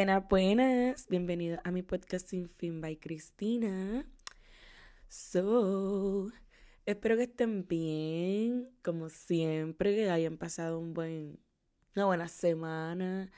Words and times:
Buenas, 0.00 0.28
buenas. 0.30 1.08
Bienvenido 1.08 1.60
a 1.62 1.70
mi 1.70 1.82
podcast 1.82 2.26
Sin 2.26 2.48
Fin 2.48 2.80
by 2.80 2.96
Cristina. 2.96 4.06
So, 5.08 6.32
espero 6.86 7.18
que 7.18 7.24
estén 7.24 7.68
bien, 7.68 8.70
como 8.82 9.10
siempre, 9.10 9.94
que 9.94 10.08
hayan 10.08 10.38
pasado 10.38 10.78
un 10.78 10.94
buen, 10.94 11.38
una 11.94 12.06
buena 12.06 12.28
semana, 12.28 13.30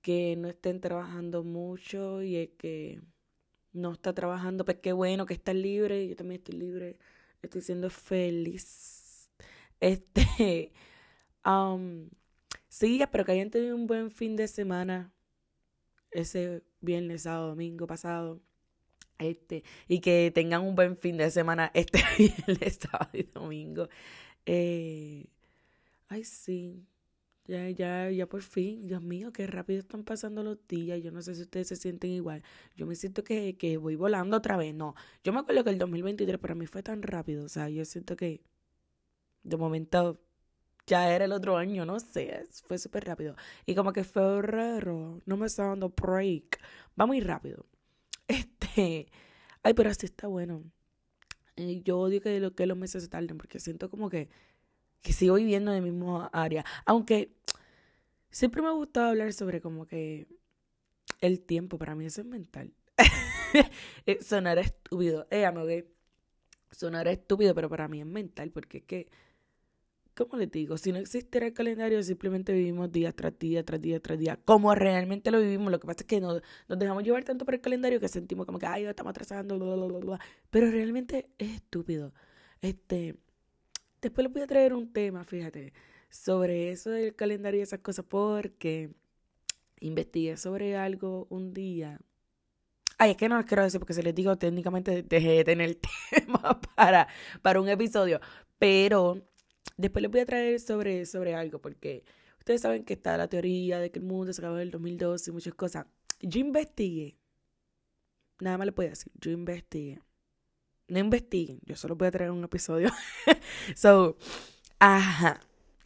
que 0.00 0.36
no 0.36 0.48
estén 0.48 0.80
trabajando 0.80 1.44
mucho 1.44 2.22
y 2.22 2.46
que 2.56 3.02
no 3.74 3.92
está 3.92 4.14
trabajando, 4.14 4.64
pues 4.64 4.78
qué 4.78 4.94
bueno 4.94 5.26
que 5.26 5.34
están 5.34 5.60
libre, 5.60 6.08
yo 6.08 6.16
también 6.16 6.40
estoy 6.40 6.58
libre, 6.58 6.98
estoy 7.42 7.60
siendo 7.60 7.90
feliz. 7.90 9.28
Este, 9.80 10.72
um, 11.44 12.08
sí, 12.70 13.02
espero 13.02 13.26
que 13.26 13.32
hayan 13.32 13.50
tenido 13.50 13.76
un 13.76 13.86
buen 13.86 14.10
fin 14.10 14.34
de 14.34 14.48
semana 14.48 15.12
ese 16.16 16.62
viernes, 16.80 17.22
sábado, 17.22 17.48
domingo 17.48 17.86
pasado. 17.86 18.40
Este, 19.18 19.64
y 19.88 20.00
que 20.00 20.30
tengan 20.34 20.62
un 20.62 20.74
buen 20.74 20.96
fin 20.96 21.16
de 21.16 21.30
semana 21.30 21.70
este 21.74 22.00
viernes, 22.18 22.78
sábado 22.80 23.10
y 23.14 23.24
domingo. 23.24 23.88
Eh, 24.46 25.26
ay, 26.08 26.24
sí. 26.24 26.86
Ya, 27.46 27.70
ya, 27.70 28.10
ya 28.10 28.26
por 28.26 28.42
fin. 28.42 28.86
Dios 28.86 29.02
mío, 29.02 29.32
qué 29.32 29.46
rápido 29.46 29.78
están 29.80 30.04
pasando 30.04 30.42
los 30.42 30.58
días. 30.68 31.02
Yo 31.02 31.12
no 31.12 31.22
sé 31.22 31.34
si 31.34 31.42
ustedes 31.42 31.68
se 31.68 31.76
sienten 31.76 32.10
igual. 32.10 32.42
Yo 32.76 32.86
me 32.86 32.96
siento 32.96 33.22
que, 33.24 33.56
que 33.56 33.76
voy 33.76 33.96
volando 33.96 34.36
otra 34.36 34.56
vez. 34.56 34.74
No, 34.74 34.94
yo 35.24 35.32
me 35.32 35.40
acuerdo 35.40 35.64
que 35.64 35.70
el 35.70 35.78
2023 35.78 36.38
para 36.38 36.54
mí 36.54 36.66
fue 36.66 36.82
tan 36.82 37.02
rápido. 37.02 37.44
O 37.44 37.48
sea, 37.48 37.68
yo 37.68 37.84
siento 37.84 38.16
que 38.16 38.42
de 39.44 39.56
momento 39.56 40.20
ya 40.86 41.12
era 41.14 41.24
el 41.24 41.32
otro 41.32 41.56
año, 41.56 41.84
no 41.84 41.98
sé, 42.00 42.46
fue 42.66 42.78
súper 42.78 43.04
rápido. 43.04 43.36
Y 43.66 43.74
como 43.74 43.92
que 43.92 44.04
febrero 44.04 45.20
no 45.26 45.36
me 45.36 45.46
está 45.46 45.64
dando 45.66 45.90
break, 45.90 46.60
va 47.00 47.06
muy 47.06 47.20
rápido. 47.20 47.66
Este, 48.28 49.06
ay, 49.62 49.74
pero 49.74 49.90
así 49.90 50.06
está 50.06 50.26
bueno. 50.26 50.64
yo 51.56 51.98
odio 52.00 52.20
que, 52.20 52.40
lo, 52.40 52.54
que 52.54 52.66
los 52.66 52.76
meses 52.76 53.04
se 53.04 53.08
tarden 53.08 53.38
porque 53.38 53.60
siento 53.60 53.88
como 53.90 54.10
que, 54.10 54.28
que 55.02 55.12
sigo 55.12 55.36
viviendo 55.36 55.70
en 55.70 55.78
el 55.78 55.82
mismo 55.84 56.28
área. 56.32 56.64
Aunque 56.84 57.32
siempre 58.30 58.62
me 58.62 58.68
ha 58.68 58.72
gustado 58.72 59.08
hablar 59.10 59.32
sobre 59.32 59.60
como 59.60 59.86
que 59.86 60.26
el 61.20 61.40
tiempo, 61.40 61.78
para 61.78 61.94
mí 61.94 62.06
eso 62.06 62.20
es 62.22 62.26
mental. 62.26 62.72
Eh, 64.06 64.18
sonar 64.22 64.58
estúpido, 64.58 65.26
eh, 65.30 65.46
amo 65.46 65.62
sonar 66.70 67.08
estúpido, 67.08 67.54
pero 67.54 67.70
para 67.70 67.88
mí 67.88 68.00
es 68.00 68.06
mental 68.06 68.50
porque 68.50 68.78
es 68.78 68.84
que 68.84 69.08
¿cómo 70.16 70.36
les 70.36 70.50
digo? 70.50 70.78
Si 70.78 70.92
no 70.92 70.98
existiera 70.98 71.46
el 71.46 71.52
calendario, 71.52 72.02
simplemente 72.02 72.52
vivimos 72.52 72.90
día 72.90 73.12
tras 73.12 73.38
día, 73.38 73.64
tras 73.64 73.80
día, 73.80 74.00
tras 74.00 74.18
día, 74.18 74.38
como 74.44 74.74
realmente 74.74 75.30
lo 75.30 75.40
vivimos. 75.40 75.70
Lo 75.70 75.78
que 75.78 75.86
pasa 75.86 76.00
es 76.00 76.06
que 76.06 76.20
nos, 76.20 76.42
nos 76.68 76.78
dejamos 76.78 77.04
llevar 77.04 77.24
tanto 77.24 77.44
por 77.44 77.54
el 77.54 77.60
calendario 77.60 78.00
que 78.00 78.08
sentimos 78.08 78.46
como 78.46 78.58
que, 78.58 78.66
ay, 78.66 78.84
estamos 78.84 79.10
atrasando, 79.10 79.58
bla, 79.58 79.76
bla, 79.76 79.86
bla, 79.86 79.98
bla. 79.98 80.20
Pero 80.50 80.70
realmente 80.70 81.30
es 81.38 81.56
estúpido. 81.56 82.12
Este, 82.62 83.16
después 84.00 84.24
les 84.24 84.32
voy 84.32 84.42
a 84.42 84.46
traer 84.46 84.72
un 84.72 84.92
tema, 84.92 85.24
fíjate, 85.24 85.72
sobre 86.08 86.70
eso 86.70 86.90
del 86.90 87.14
calendario 87.14 87.60
y 87.60 87.62
esas 87.62 87.80
cosas, 87.80 88.04
porque 88.08 88.90
investigué 89.80 90.36
sobre 90.36 90.76
algo 90.76 91.26
un 91.30 91.52
día. 91.52 92.00
Ay, 92.98 93.10
es 93.10 93.16
que 93.18 93.28
no 93.28 93.36
les 93.36 93.46
quiero 93.46 93.62
decir 93.62 93.78
porque 93.78 93.92
se 93.92 94.02
les 94.02 94.14
digo 94.14 94.36
técnicamente 94.38 95.02
dejé 95.02 95.32
de 95.32 95.44
tener 95.44 95.78
tema 96.10 96.58
para, 96.74 97.08
para 97.42 97.60
un 97.60 97.68
episodio. 97.68 98.20
Pero 98.58 99.22
Después 99.76 100.02
les 100.02 100.10
voy 100.10 100.20
a 100.20 100.26
traer 100.26 100.60
sobre, 100.60 101.06
sobre 101.06 101.34
algo, 101.34 101.60
porque 101.60 102.04
ustedes 102.38 102.62
saben 102.62 102.84
que 102.84 102.94
está 102.94 103.16
la 103.16 103.28
teoría 103.28 103.78
de 103.78 103.90
que 103.90 103.98
el 103.98 104.04
mundo 104.04 104.32
se 104.32 104.40
acabó 104.40 104.56
en 104.56 104.62
el 104.62 104.70
2012 104.70 105.30
y 105.30 105.32
muchas 105.34 105.54
cosas. 105.54 105.86
Yo 106.20 106.40
investigué. 106.40 107.18
Nada 108.40 108.58
más 108.58 108.66
les 108.66 108.74
puedo 108.74 108.90
decir. 108.90 109.12
Yo 109.20 109.30
investigué. 109.30 110.00
No 110.88 110.98
investiguen. 110.98 111.60
Yo 111.64 111.76
solo 111.76 111.96
voy 111.96 112.08
a 112.08 112.10
traer 112.10 112.30
un 112.30 112.44
episodio. 112.44 112.90
so, 113.76 114.16
ajá. 114.78 115.40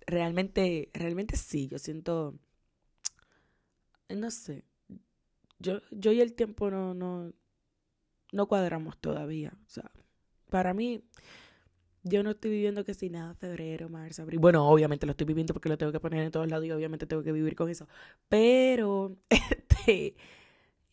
Realmente, 0.06 0.90
realmente 0.92 1.36
sí. 1.36 1.68
Yo 1.68 1.78
siento. 1.78 2.38
No 4.08 4.30
sé. 4.30 4.64
Yo, 5.58 5.80
yo 5.90 6.12
y 6.12 6.20
el 6.20 6.34
tiempo 6.34 6.70
no, 6.70 6.94
no, 6.94 7.32
no 8.32 8.46
cuadramos 8.46 8.98
todavía. 8.98 9.52
O 9.66 9.70
sea, 9.70 9.90
para 10.48 10.74
mí, 10.74 11.04
yo 12.02 12.22
no 12.22 12.30
estoy 12.30 12.50
viviendo 12.50 12.84
que 12.84 12.94
si 12.94 13.10
nada, 13.10 13.34
febrero, 13.34 13.88
marzo, 13.88 14.22
abril. 14.22 14.40
Bueno, 14.40 14.66
obviamente 14.68 15.06
lo 15.06 15.12
estoy 15.12 15.26
viviendo 15.26 15.52
porque 15.52 15.68
lo 15.68 15.76
tengo 15.76 15.92
que 15.92 16.00
poner 16.00 16.22
en 16.24 16.30
todos 16.30 16.48
lados 16.48 16.64
y 16.66 16.70
obviamente 16.72 17.06
tengo 17.06 17.22
que 17.22 17.32
vivir 17.32 17.54
con 17.54 17.68
eso. 17.68 17.88
Pero, 18.28 19.16
este, 19.28 20.14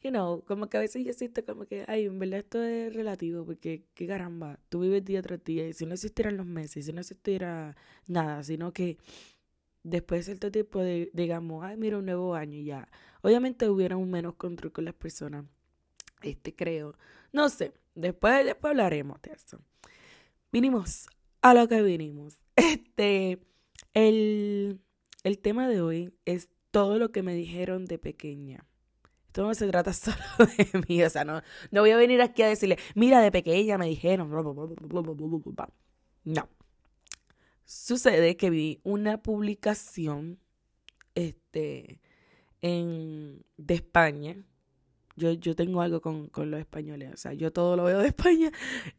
you 0.01 0.09
know, 0.09 0.44
como 0.45 0.69
que 0.69 0.78
a 0.78 0.81
veces 0.81 1.06
yo 1.06 1.13
siento 1.13 1.45
como 1.45 1.66
que, 1.66 1.85
ay, 1.88 2.06
en 2.06 2.19
verdad 2.19 2.40
esto 2.40 2.62
es 2.62 2.94
relativo 2.94 3.45
porque, 3.45 3.85
qué 3.94 4.07
caramba, 4.07 4.59
tú 4.69 4.81
vives 4.81 5.06
día 5.06 5.22
tras 5.22 5.44
día 5.44 5.68
y 5.68 5.73
si 5.73 5.85
no 5.85 5.94
existieran 5.94 6.35
los 6.38 6.45
meses, 6.45 6.85
si 6.85 6.94
no 6.94 7.00
existiera 7.01 7.75
nada, 8.07 8.44
sino 8.44 8.74
que 8.74 8.97
después 9.84 10.22
de 10.22 10.24
cierto 10.25 10.51
tiempo, 10.51 10.79
de, 10.81 11.09
digamos, 11.13 11.63
ay, 11.63 11.78
mira, 11.78 11.97
un 11.97 12.06
nuevo 12.06 12.35
año 12.35 12.57
y 12.57 12.66
ya. 12.66 12.89
Obviamente 13.22 13.69
hubiera 13.69 13.97
un 13.97 14.12
menos 14.12 14.35
control 14.35 14.74
con 14.74 14.85
las 14.85 14.94
personas, 14.94 15.45
este, 16.22 16.53
creo. 16.56 16.95
No 17.31 17.50
sé, 17.50 17.74
después, 17.95 18.45
después 18.45 18.72
hablaremos 18.72 19.22
de 19.22 19.31
eso 19.31 19.62
vinimos 20.51 21.07
a 21.41 21.53
lo 21.53 21.67
que 21.67 21.81
vinimos. 21.81 22.39
Este, 22.55 23.39
el, 23.93 24.81
el 25.23 25.39
tema 25.39 25.67
de 25.67 25.81
hoy 25.81 26.13
es 26.25 26.49
todo 26.71 26.99
lo 26.99 27.11
que 27.11 27.23
me 27.23 27.33
dijeron 27.33 27.85
de 27.85 27.97
pequeña. 27.97 28.65
Esto 29.27 29.43
no 29.43 29.53
se 29.53 29.67
trata 29.67 29.93
solo 29.93 30.17
de 30.57 30.83
mí, 30.87 31.03
o 31.03 31.09
sea, 31.09 31.23
no, 31.23 31.41
no 31.71 31.81
voy 31.81 31.91
a 31.91 31.97
venir 31.97 32.21
aquí 32.21 32.41
a 32.41 32.47
decirle, 32.47 32.77
mira, 32.95 33.21
de 33.21 33.31
pequeña 33.31 33.77
me 33.77 33.87
dijeron. 33.87 34.29
No. 36.23 36.49
Sucede 37.65 38.37
que 38.37 38.49
vi 38.49 38.79
una 38.83 39.21
publicación 39.21 40.39
este, 41.15 41.99
en, 42.61 43.43
de 43.57 43.73
España. 43.73 44.43
Yo, 45.15 45.33
yo 45.33 45.55
tengo 45.55 45.81
algo 45.81 45.99
con, 45.99 46.27
con 46.29 46.51
los 46.51 46.59
españoles, 46.59 47.11
o 47.13 47.17
sea, 47.17 47.33
yo 47.33 47.51
todo 47.51 47.75
lo 47.75 47.83
veo 47.83 47.99
de 47.99 48.07
España. 48.07 48.51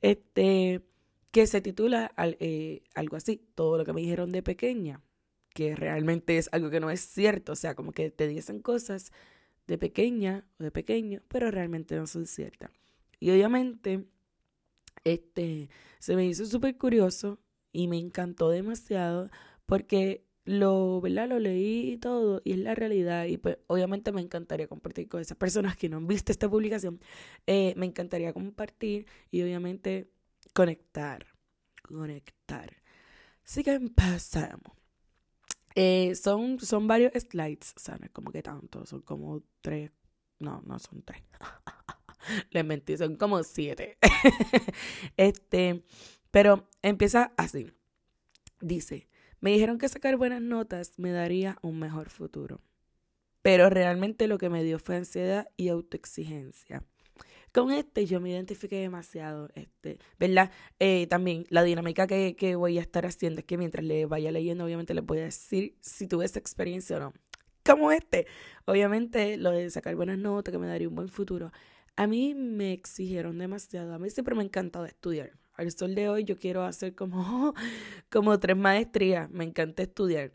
Este, 0.03 0.85
que 1.31 1.47
se 1.47 1.61
titula 1.61 2.13
eh, 2.19 2.83
algo 2.95 3.17
así, 3.17 3.43
todo 3.55 3.79
lo 3.79 3.85
que 3.85 3.93
me 3.93 4.01
dijeron 4.01 4.31
de 4.33 4.43
pequeña, 4.43 5.03
que 5.55 5.75
realmente 5.77 6.39
es 6.39 6.49
algo 6.53 6.71
que 6.71 6.81
no 6.81 6.91
es 6.91 7.01
cierto, 7.01 7.53
o 7.53 7.57
sea, 7.57 7.75
como 7.75 7.93
que 7.93 8.11
te 8.11 8.29
dicen 8.29 8.61
cosas 8.61 9.13
de 9.67 9.79
pequeña 9.79 10.47
o 10.59 10.65
de 10.65 10.71
pequeño, 10.71 11.23
pero 11.29 11.51
realmente 11.51 11.97
no 11.97 12.07
son 12.07 12.27
ciertas. 12.27 12.71
Y 13.21 13.31
obviamente, 13.31 14.07
este, 15.05 15.69
se 15.99 16.17
me 16.17 16.27
hizo 16.27 16.47
súper 16.47 16.77
curioso 16.77 17.39
y 17.73 17.89
me 17.89 17.99
encantó 17.99 18.51
demasiado 18.51 19.31
porque 19.67 20.25
lo, 20.45 21.01
¿verdad? 21.03 21.29
Lo 21.29 21.39
leí 21.39 21.93
y 21.93 21.97
todo, 21.99 22.41
y 22.45 22.53
es 22.53 22.59
la 22.59 22.75
realidad. 22.75 23.27
Y 23.27 23.37
pues 23.37 23.59
obviamente 23.67 24.13
me 24.13 24.23
encantaría 24.23 24.67
compartir 24.67 25.09
con 25.09 25.21
esas 25.21 25.37
personas 25.37 25.77
que 25.77 25.89
no 25.91 25.99
han 25.99 26.07
visto 26.07 26.33
esta 26.33 26.49
publicación. 26.49 27.01
Eh, 27.47 27.75
me 27.77 27.87
encantaría 27.87 28.33
compartir 28.33 29.07
y 29.31 29.43
obviamente 29.43 30.11
conectar, 30.55 31.27
conectar. 31.83 32.77
Así 33.45 33.63
que 33.63 33.73
empezamos. 33.73 34.77
Eh, 35.75 36.15
son, 36.15 36.59
son 36.59 36.87
varios 36.89 37.13
slides, 37.15 37.73
¿sabes? 37.77 38.11
Como 38.11 38.33
que 38.33 38.43
tanto, 38.43 38.85
son 38.85 39.03
como 39.03 39.43
tres, 39.61 39.93
no, 40.41 40.63
no 40.67 40.79
son 40.79 41.03
tres. 41.03 41.23
Les 42.51 42.65
mentí, 42.65 42.97
son 42.97 43.17
como 43.17 43.43
siete. 43.43 43.97
este, 45.17 45.85
pero 46.31 46.69
empieza 46.83 47.33
así. 47.37 47.73
Dice, 48.61 49.09
me 49.41 49.53
dijeron 49.53 49.79
que 49.79 49.89
sacar 49.89 50.17
buenas 50.17 50.43
notas 50.43 50.99
me 50.99 51.13
daría 51.13 51.59
un 51.63 51.79
mejor 51.79 52.11
futuro. 52.11 52.61
Pero 53.43 53.71
realmente 53.71 54.27
lo 54.27 54.39
que 54.39 54.51
me 54.51 54.65
dio 54.65 54.79
fue 54.79 54.97
ansiedad 54.97 55.49
y 55.57 55.69
autoexigencia. 55.69 56.83
Con 57.53 57.71
este 57.71 58.07
yo 58.07 58.21
me 58.21 58.31
identifiqué 58.31 58.77
demasiado, 58.77 59.49
este, 59.55 59.99
¿verdad? 60.19 60.51
Eh, 60.79 61.07
también 61.09 61.47
la 61.51 61.63
dinámica 61.63 62.07
que, 62.07 62.37
que 62.37 62.57
voy 62.57 62.79
a 62.79 62.81
estar 62.83 63.07
haciendo 63.07 63.41
es 63.41 63.47
que 63.47 63.57
mientras 63.59 63.85
le 63.85 64.07
vaya 64.07 64.31
leyendo, 64.31 64.65
obviamente 64.65 64.95
les 64.95 65.05
voy 65.05 65.19
a 65.19 65.25
decir 65.25 65.77
si 65.81 66.07
tuve 66.07 66.25
esa 66.25 66.39
experiencia 66.39 66.97
o 66.97 67.01
no. 67.01 67.13
Como 67.65 67.93
este, 67.93 68.27
obviamente 68.65 69.37
lo 69.37 69.51
de 69.51 69.69
sacar 69.71 69.95
buenas 69.95 70.19
notas, 70.19 70.53
que 70.53 70.59
me 70.59 70.67
daría 70.67 70.89
un 70.89 70.95
buen 70.95 71.09
futuro. 71.09 71.53
A 71.97 72.07
mí 72.07 72.35
me 72.35 72.73
exigieron 72.73 73.39
demasiado. 73.39 73.93
A 73.93 73.99
mí 73.99 74.09
siempre 74.09 74.35
me 74.35 74.43
ha 74.43 74.45
encantado 74.45 74.87
estudiar. 74.87 75.33
Al 75.55 75.71
sol 75.73 75.95
de 75.95 76.09
hoy 76.09 76.25
yo 76.25 76.39
quiero 76.39 76.63
hacer 76.63 76.95
como, 76.95 77.55
como 78.11 78.39
tres 78.39 78.57
maestrías. 78.57 79.29
Me 79.31 79.45
encanta 79.45 79.83
estudiar. 79.83 80.33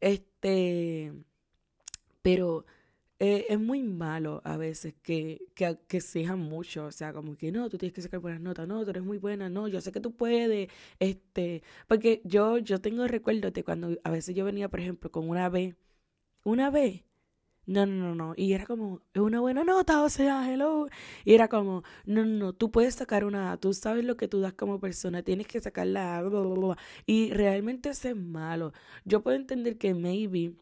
Este, 0.00 1.12
pero 2.22 2.66
eh, 3.20 3.46
es 3.48 3.58
muy 3.58 3.82
malo 3.82 4.40
a 4.44 4.56
veces 4.56 4.94
que, 5.02 5.40
que, 5.54 5.78
que 5.88 5.96
exijan 5.98 6.38
mucho, 6.38 6.86
o 6.86 6.92
sea, 6.92 7.12
como 7.12 7.36
que 7.36 7.50
no, 7.52 7.68
tú 7.68 7.78
tienes 7.78 7.94
que 7.94 8.02
sacar 8.02 8.20
buenas 8.20 8.40
notas, 8.40 8.68
no, 8.68 8.84
tú 8.84 8.90
eres 8.90 9.02
muy 9.02 9.18
buena, 9.18 9.48
no, 9.48 9.68
yo 9.68 9.80
sé 9.80 9.92
que 9.92 10.00
tú 10.00 10.14
puedes, 10.16 10.70
este, 11.00 11.62
porque 11.88 12.20
yo, 12.24 12.58
yo 12.58 12.80
tengo 12.80 13.06
recuerdos 13.08 13.52
de 13.52 13.64
cuando 13.64 13.96
a 14.04 14.10
veces 14.10 14.34
yo 14.36 14.44
venía, 14.44 14.68
por 14.68 14.80
ejemplo, 14.80 15.10
con 15.10 15.28
una 15.28 15.48
B, 15.48 15.74
una 16.44 16.70
B, 16.70 17.04
no, 17.66 17.86
no, 17.86 17.94
no, 17.96 18.14
no. 18.14 18.34
Y 18.36 18.54
era 18.54 18.66
como, 18.66 19.02
es 19.12 19.20
una 19.20 19.40
buena 19.40 19.62
nota, 19.64 20.02
o 20.02 20.08
sea, 20.08 20.50
hello. 20.52 20.88
Y 21.24 21.34
era 21.34 21.48
como, 21.48 21.82
no, 22.06 22.24
no, 22.24 22.38
no, 22.46 22.52
tú 22.54 22.70
puedes 22.70 22.94
sacar 22.94 23.24
una, 23.24 23.56
tú 23.58 23.74
sabes 23.74 24.04
lo 24.04 24.16
que 24.16 24.26
tú 24.28 24.40
das 24.40 24.54
como 24.54 24.80
persona, 24.80 25.22
tienes 25.22 25.46
que 25.46 25.60
sacarla, 25.60 26.24
Y 27.06 27.30
realmente 27.32 27.90
eso 27.90 28.08
es 28.08 28.16
malo. 28.16 28.72
Yo 29.04 29.22
puedo 29.22 29.36
entender 29.36 29.76
que 29.78 29.94
maybe 29.94 30.54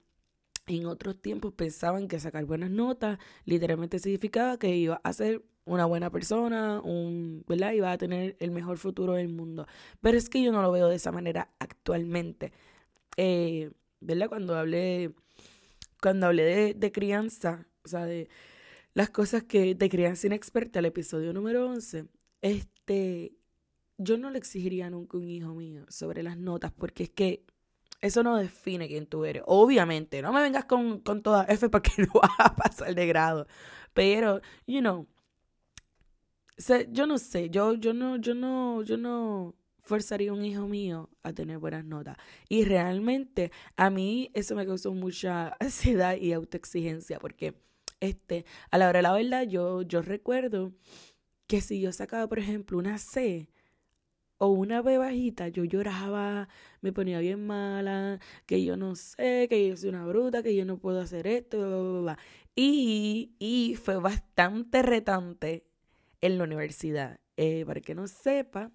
en 0.67 0.87
otros 0.87 1.21
tiempos 1.21 1.53
pensaban 1.53 2.09
que 2.09 2.19
sacar 2.21 2.45
buenas 2.45 2.71
notas 2.71 3.19
literalmente 3.45 3.99
significaba 3.99 4.59
que 4.59 4.75
iba 4.77 5.01
a 5.05 5.13
ser 5.13 5.43
una 5.65 5.85
buena 5.85 6.11
persona, 6.11 6.81
un, 6.81 7.45
¿verdad? 7.49 7.73
Iba 7.73 7.93
a 7.93 7.99
tener 7.99 8.37
el 8.41 8.51
mejor 8.51 8.79
futuro 8.79 9.15
del 9.15 9.29
mundo. 9.29 9.67
Pero 10.01 10.17
es 10.19 10.29
que 10.29 10.43
yo 10.43 10.53
no 10.53 10.63
lo 10.63 10.73
veo 10.73 10.89
de 10.89 10.97
esa 10.97 11.13
manera 11.13 11.51
actualmente. 11.59 12.53
Eh, 13.17 13.71
¿Verdad? 14.01 14.29
Cuando 14.29 14.57
hablé 14.57 15.15
cuando 16.01 16.27
hablé 16.27 16.75
de, 16.75 16.93
crianza, 16.93 17.67
o 17.85 17.89
sea, 17.89 18.07
de 18.07 18.29
las 18.95 19.11
cosas 19.11 19.45
que 19.45 19.75
de 19.75 19.89
crianza 19.89 20.27
inexperta, 20.27 20.79
el 20.79 20.85
episodio 20.87 21.33
número 21.33 21.69
11, 21.69 22.07
este, 22.43 23.33
yo 23.99 24.19
no 24.19 24.31
le 24.31 24.39
exigiría 24.39 24.91
nunca 24.91 25.19
un 25.19 25.29
hijo 25.29 25.55
mío 25.55 25.85
sobre 25.89 26.23
las 26.23 26.37
notas, 26.37 26.73
porque 26.73 27.05
es 27.05 27.11
que 27.11 27.45
eso 28.01 28.23
no 28.23 28.37
define 28.37 28.89
quién 28.89 29.07
tú 29.07 29.25
eres. 29.25 29.43
Obviamente, 29.47 30.23
no 30.23 30.33
me 30.33 30.41
vengas 30.43 30.65
con, 30.65 31.01
con 31.01 31.23
toda 31.23 31.45
F 31.45 31.69
porque 31.71 31.91
no 31.99 32.21
vas 32.21 32.31
a 32.39 32.55
pasar 32.55 32.95
de 32.95 33.07
grado. 33.07 33.47
Pero, 33.95 34.41
you 34.67 34.81
know, 34.81 35.07
yo 36.91 37.07
no 37.07 37.19
sé, 37.19 37.51
yo, 37.51 37.75
yo 37.75 37.93
no, 37.93 38.17
yo 38.17 38.35
no, 38.35 38.83
yo 38.83 38.97
no 38.97 39.55
forzaría 39.81 40.31
a 40.31 40.35
un 40.35 40.45
hijo 40.45 40.67
mío 40.67 41.11
a 41.23 41.33
tener 41.33 41.59
buenas 41.59 41.85
notas. 41.85 42.17
Y 42.49 42.65
realmente 42.65 43.53
a 43.77 43.91
mí 43.91 44.31
eso 44.35 44.55
me 44.55 44.67
causó 44.67 44.93
mucha 44.93 45.57
ansiedad 45.61 46.17
y 46.17 46.33
autoexigencia 46.33 47.19
porque 47.19 47.55
este, 48.01 48.45
a 48.71 48.79
la 48.79 48.89
hora 48.89 48.99
de 48.99 49.03
la 49.05 49.13
verdad 49.13 49.43
yo, 49.49 49.83
yo 49.83 50.03
recuerdo 50.03 50.73
que 51.47 51.61
si 51.61 51.81
yo 51.81 51.93
sacaba, 51.93 52.29
por 52.29 52.39
ejemplo, 52.39 52.77
una 52.79 52.99
C 52.99 53.49
o 54.39 54.49
una 54.49 54.83
B 54.83 54.99
bajita, 54.99 55.49
yo 55.49 55.65
lloraba, 55.65 56.49
me 56.81 56.93
ponía 56.93 57.21
bien 57.21 57.47
mala, 57.47 58.21
que 58.47 58.65
yo 58.65 58.77
no 58.77 58.95
sé, 58.97 59.47
que 59.49 59.69
yo 59.69 59.77
soy 59.77 59.91
una 59.91 60.07
bruta, 60.07 60.43
que 60.43 60.55
yo 60.55 60.65
no 60.65 60.79
puedo 60.79 61.01
hacer 61.01 61.27
esto, 61.27 61.59
bla, 61.59 61.69
bla, 61.69 62.01
bla. 62.01 62.19
Y, 62.55 63.35
y 63.39 63.77
fue 63.77 63.97
bastante 63.97 64.83
retante 64.83 65.67
en 66.21 66.39
la 66.39 66.45
universidad. 66.45 67.21
Eh, 67.37 67.65
para 67.67 67.81
que 67.81 67.95
no 67.95 68.07
sepa, 68.09 68.73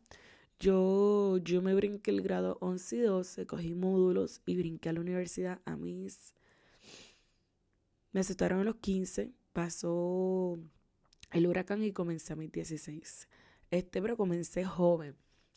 yo, 0.60 1.38
yo 1.40 1.62
me 1.62 1.74
brinqué 1.74 2.12
el 2.12 2.22
grado 2.22 2.58
11 2.62 2.96
y 2.96 3.00
12, 3.02 3.48
cogí 3.48 3.74
módulos 3.74 4.42
y 4.46 4.56
brinqué 4.58 4.90
a 4.90 4.94
la 4.94 5.02
universidad 5.02 5.62
a 5.66 5.76
mis... 5.76 6.34
Me 8.12 8.20
aceptaron 8.20 8.60
a 8.60 8.64
los 8.64 8.76
15, 8.76 9.32
pasó 9.54 10.60
el 11.32 11.48
huracán 11.48 11.84
y 11.84 11.92
comencé 11.94 12.34
a 12.34 12.36
mis 12.36 12.52
16. 12.52 13.28
Este, 13.72 14.02
pero 14.02 14.18
comencé 14.18 14.66
joven. 14.66 15.16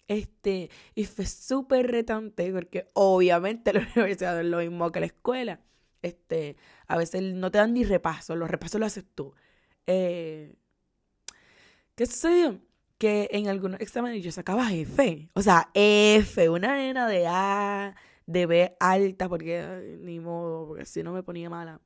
Este, 0.09 0.71
y 0.95 1.05
fue 1.07 1.27
súper 1.27 1.91
retante 1.91 2.53
porque 2.53 2.91
obviamente 2.95 3.73
la 3.75 3.81
universidad 3.95 4.39
es 4.39 4.47
lo 4.47 4.59
mismo 4.59 4.91
que 4.93 5.01
la 5.01 5.07
escuela. 5.07 5.61
Este, 6.03 6.57
a 6.87 6.99
veces 6.99 7.23
no 7.23 7.51
te 7.51 7.59
dan 7.59 7.73
ni 7.73 7.85
repaso, 7.85 8.37
los 8.37 8.51
repasos 8.51 8.81
los 8.81 8.89
haces 8.89 9.05
tú. 9.15 9.35
Eh, 9.87 10.55
¿Qué 11.95 12.07
sucedió? 12.07 12.61
que 12.99 13.29
en 13.33 13.49
algunos 13.49 13.81
exámenes 13.81 14.23
yo 14.25 14.33
sacaba 14.33 14.73
F. 14.73 15.29
O 15.35 15.43
sea, 15.43 15.71
F, 15.75 16.49
una 16.49 16.77
nena 16.77 17.09
de 17.09 17.27
A, 17.27 17.95
de 18.27 18.47
B 18.47 18.77
alta, 18.81 19.29
porque 19.29 19.99
ni 20.01 20.21
modo, 20.21 20.69
porque 20.69 20.87
si 20.87 21.03
no 21.03 21.13
me 21.13 21.23
ponía 21.23 21.51
mala. 21.51 21.81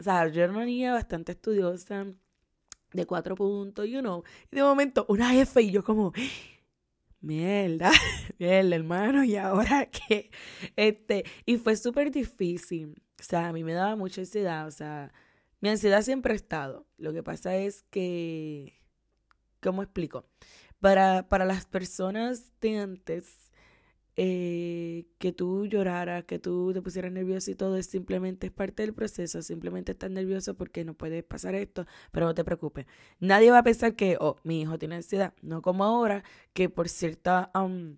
O 0.00 0.02
sea, 0.02 0.28
yo 0.28 0.42
era 0.42 0.92
bastante 0.92 1.32
estudiosa, 1.32 2.06
de 2.92 3.06
cuatro 3.06 3.34
puntos, 3.34 3.86
you 3.86 4.00
know. 4.00 4.24
Y 4.50 4.56
de 4.56 4.62
momento, 4.62 5.06
una 5.08 5.34
F 5.38 5.60
y 5.62 5.70
yo 5.70 5.84
como, 5.84 6.12
mierda, 7.26 7.90
mierda, 8.38 8.76
hermano, 8.76 9.24
¿y 9.24 9.36
ahora 9.36 9.86
qué? 10.08 10.30
Este, 10.76 11.24
y 11.44 11.58
fue 11.58 11.76
súper 11.76 12.10
difícil. 12.10 13.02
O 13.20 13.22
sea, 13.22 13.48
a 13.48 13.52
mí 13.52 13.64
me 13.64 13.72
daba 13.72 13.96
mucha 13.96 14.20
ansiedad. 14.22 14.66
O 14.66 14.70
sea, 14.70 15.12
mi 15.60 15.68
ansiedad 15.68 16.02
siempre 16.02 16.32
ha 16.32 16.36
estado. 16.36 16.86
Lo 16.98 17.12
que 17.12 17.22
pasa 17.22 17.56
es 17.56 17.82
que 17.90 18.76
¿Cómo 19.66 19.82
explico? 19.82 20.24
Para, 20.80 21.28
para 21.28 21.44
las 21.44 21.66
personas 21.66 22.52
de 22.60 22.78
antes, 22.78 23.45
eh, 24.16 25.06
que 25.18 25.32
tú 25.32 25.66
lloraras, 25.66 26.24
que 26.24 26.38
tú 26.38 26.72
te 26.72 26.80
pusieras 26.82 27.12
nervioso 27.12 27.50
y 27.50 27.54
todo, 27.54 27.76
es 27.76 27.86
simplemente 27.86 28.46
es 28.46 28.52
parte 28.52 28.82
del 28.82 28.94
proceso, 28.94 29.42
simplemente 29.42 29.92
estás 29.92 30.10
nervioso 30.10 30.54
porque 30.54 30.84
no 30.84 30.94
puedes 30.94 31.22
pasar 31.24 31.54
esto, 31.54 31.86
pero 32.12 32.26
no 32.26 32.34
te 32.34 32.44
preocupes. 32.44 32.86
Nadie 33.20 33.50
va 33.50 33.58
a 33.58 33.62
pensar 33.62 33.94
que, 33.94 34.16
oh, 34.20 34.36
mi 34.44 34.62
hijo 34.62 34.78
tiene 34.78 34.96
ansiedad, 34.96 35.34
no 35.42 35.62
como 35.62 35.84
ahora, 35.84 36.24
que 36.54 36.68
por 36.70 36.88
cierta 36.88 37.50
um, 37.54 37.96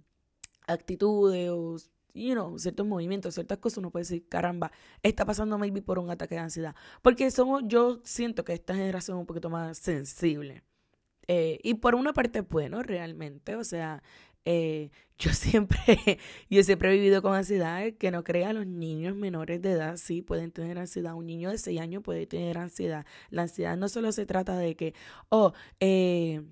actitudes 0.67 1.51
o 1.51 1.77
you 2.15 2.35
know, 2.35 2.59
ciertos 2.59 2.87
movimientos, 2.87 3.35
ciertas 3.35 3.59
cosas, 3.59 3.79
uno 3.79 3.91
puede 3.91 4.03
decir, 4.03 4.29
caramba, 4.29 4.73
está 5.03 5.25
pasando 5.25 5.57
maybe 5.59 5.83
por 5.83 5.99
un 5.99 6.11
ataque 6.11 6.35
de 6.35 6.41
ansiedad. 6.41 6.75
Porque 7.03 7.31
somos, 7.31 7.63
yo 7.67 8.01
siento 8.05 8.45
que 8.45 8.55
esta 8.55 8.75
generación 8.75 9.19
es 9.19 9.21
un 9.21 9.27
poquito 9.27 9.51
más 9.51 9.79
sensible. 9.79 10.65
Eh, 11.29 11.61
y 11.63 11.75
por 11.75 11.95
una 11.95 12.15
parte 12.15 12.41
bueno, 12.41 12.83
realmente, 12.83 13.55
o 13.55 13.63
sea, 13.63 14.03
eh, 14.45 14.91
yo 15.19 15.33
siempre, 15.33 16.19
yo 16.49 16.63
siempre 16.63 16.91
he 16.91 16.93
vivido 16.93 17.23
con 17.23 17.35
ansiedad, 17.35 17.83
que 17.99 18.11
no 18.11 18.25
crea 18.25 18.53
los 18.53 18.67
niños 18.67 19.17
menores 19.17 19.61
de 19.63 19.73
edad, 19.73 19.97
sí, 19.97 20.23
pueden 20.23 20.53
tener 20.53 20.79
ansiedad, 20.79 21.15
un 21.15 21.27
niño 21.27 21.51
de 21.51 21.59
6 21.59 21.81
años 21.81 22.03
puede 22.03 22.27
tener 22.27 22.59
ansiedad. 22.59 23.07
La 23.31 23.43
ansiedad 23.43 23.77
no 23.77 23.89
solo 23.89 24.13
se 24.13 24.27
trata 24.27 24.57
de 24.57 24.77
que, 24.77 24.95
oh, 25.29 25.53
eh, 25.81 26.43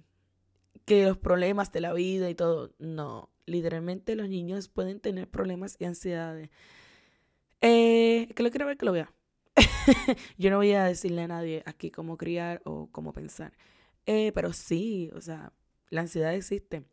que 0.85 1.05
los 1.05 1.19
problemas 1.19 1.73
de 1.73 1.81
la 1.81 1.93
vida 1.93 2.31
y 2.31 2.35
todo, 2.35 2.75
no, 2.79 3.31
literalmente 3.47 4.17
los 4.17 4.29
niños 4.29 4.69
pueden 4.69 5.01
tener 5.01 5.29
problemas 5.29 5.77
y 5.79 5.85
ansiedades. 5.85 6.51
que 7.61 8.35
lo 8.39 8.51
quiero 8.51 8.67
ver, 8.67 8.77
que 8.77 8.87
lo 8.87 8.93
vea. 8.93 9.13
yo 10.39 10.51
no 10.51 10.57
voy 10.57 10.73
a 10.73 10.85
decirle 10.85 11.23
a 11.23 11.29
nadie 11.29 11.63
aquí 11.67 11.91
cómo 11.91 12.17
criar 12.17 12.61
o 12.65 12.89
cómo 12.93 13.13
pensar. 13.13 13.53
Eh, 14.07 14.33
pero 14.35 14.53
sí, 14.53 15.11
o 15.15 15.21
sea, 15.21 15.53
la 15.91 16.03
ansiedad 16.03 16.35
existe. 16.35 16.85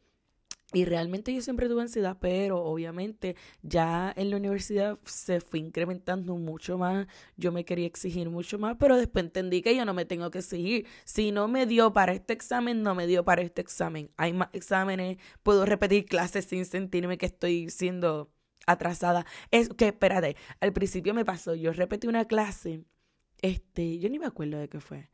Y 0.73 0.85
realmente 0.85 1.33
yo 1.33 1.41
siempre 1.41 1.69
tuve 1.69 1.83
ansiedad, 1.83 2.17
pero 2.19 2.63
obviamente 2.63 3.35
ya 3.61 4.11
en 4.15 4.31
la 4.31 4.37
universidad 4.37 4.97
se 5.05 5.39
fue 5.39 5.59
incrementando 5.59 6.35
mucho 6.35 6.79
más. 6.79 7.07
Yo 7.37 7.51
me 7.51 7.63
quería 7.63 7.85
exigir 7.85 8.29
mucho 8.31 8.57
más, 8.57 8.75
pero 8.79 8.97
después 8.97 9.25
entendí 9.25 9.61
que 9.61 9.75
yo 9.75 9.85
no 9.85 9.93
me 9.93 10.05
tengo 10.05 10.31
que 10.31 10.39
exigir. 10.39 10.87
Si 11.05 11.31
no 11.31 11.47
me 11.47 11.67
dio 11.67 11.93
para 11.93 12.13
este 12.13 12.33
examen, 12.33 12.81
no 12.81 12.95
me 12.95 13.05
dio 13.05 13.23
para 13.23 13.43
este 13.43 13.61
examen. 13.61 14.09
Hay 14.17 14.33
más 14.33 14.49
exámenes, 14.53 15.17
puedo 15.43 15.63
repetir 15.65 16.05
clases 16.05 16.45
sin 16.45 16.65
sentirme 16.65 17.19
que 17.19 17.27
estoy 17.27 17.69
siendo 17.69 18.31
atrasada. 18.65 19.27
Es 19.51 19.69
que, 19.69 19.89
espérate, 19.89 20.37
al 20.59 20.73
principio 20.73 21.13
me 21.13 21.25
pasó, 21.25 21.53
yo 21.53 21.71
repetí 21.71 22.07
una 22.07 22.25
clase, 22.25 22.83
este, 23.41 23.99
yo 23.99 24.09
ni 24.09 24.17
me 24.17 24.25
acuerdo 24.25 24.57
de 24.57 24.69
qué 24.69 24.79
fue. 24.79 25.09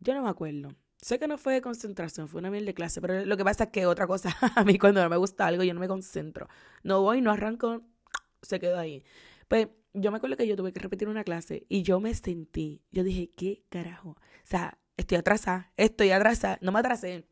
Yo 0.00 0.12
no 0.14 0.22
me 0.22 0.28
acuerdo. 0.28 0.74
Sé 1.04 1.18
que 1.18 1.28
no 1.28 1.36
fue 1.36 1.52
de 1.52 1.60
concentración, 1.60 2.28
fue 2.28 2.38
una 2.38 2.50
miel 2.50 2.64
de 2.64 2.72
clase, 2.72 2.98
pero 3.02 3.26
lo 3.26 3.36
que 3.36 3.44
pasa 3.44 3.64
es 3.64 3.70
que 3.70 3.84
otra 3.84 4.06
cosa, 4.06 4.34
a 4.56 4.64
mí 4.64 4.78
cuando 4.78 5.02
no 5.02 5.10
me 5.10 5.18
gusta 5.18 5.46
algo, 5.46 5.62
yo 5.62 5.74
no 5.74 5.80
me 5.80 5.86
concentro. 5.86 6.48
No 6.82 7.02
voy, 7.02 7.20
no 7.20 7.30
arranco, 7.30 7.82
se 8.40 8.58
quedó 8.58 8.78
ahí. 8.78 9.04
Pues 9.46 9.68
yo 9.92 10.10
me 10.10 10.16
acuerdo 10.16 10.38
que 10.38 10.46
yo 10.46 10.56
tuve 10.56 10.72
que 10.72 10.80
repetir 10.80 11.08
una 11.08 11.22
clase 11.22 11.66
y 11.68 11.82
yo 11.82 12.00
me 12.00 12.14
sentí, 12.14 12.80
yo 12.90 13.04
dije, 13.04 13.28
¿qué 13.36 13.64
carajo? 13.68 14.12
O 14.12 14.16
sea, 14.44 14.78
estoy 14.96 15.18
atrasada, 15.18 15.74
estoy 15.76 16.10
atrasada, 16.10 16.56
no 16.62 16.72
me 16.72 16.78
atrasé, 16.78 17.26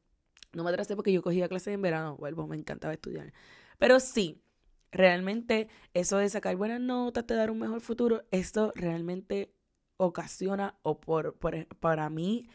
no 0.53 0.65
me 0.65 0.69
atrasé 0.69 0.95
porque 0.95 1.11
yo 1.11 1.23
cogía 1.23 1.49
clases 1.49 1.73
en 1.73 1.81
verano, 1.81 2.19
vuelvo, 2.19 2.47
me 2.47 2.57
encantaba 2.57 2.93
estudiar. 2.93 3.33
Pero 3.79 4.01
sí, 4.01 4.43
realmente 4.91 5.69
eso 5.95 6.19
de 6.19 6.29
sacar 6.29 6.57
buenas 6.57 6.83
notas, 6.83 7.27
te 7.27 7.33
dar 7.33 7.51
un 7.51 7.61
mejor 7.61 7.81
futuro, 7.81 8.23
esto 8.33 8.71
realmente 8.75 9.55
ocasiona, 9.97 10.79
o 10.83 11.01
por, 11.01 11.39
por, 11.39 11.67
para 11.79 12.11
mí, 12.11 12.51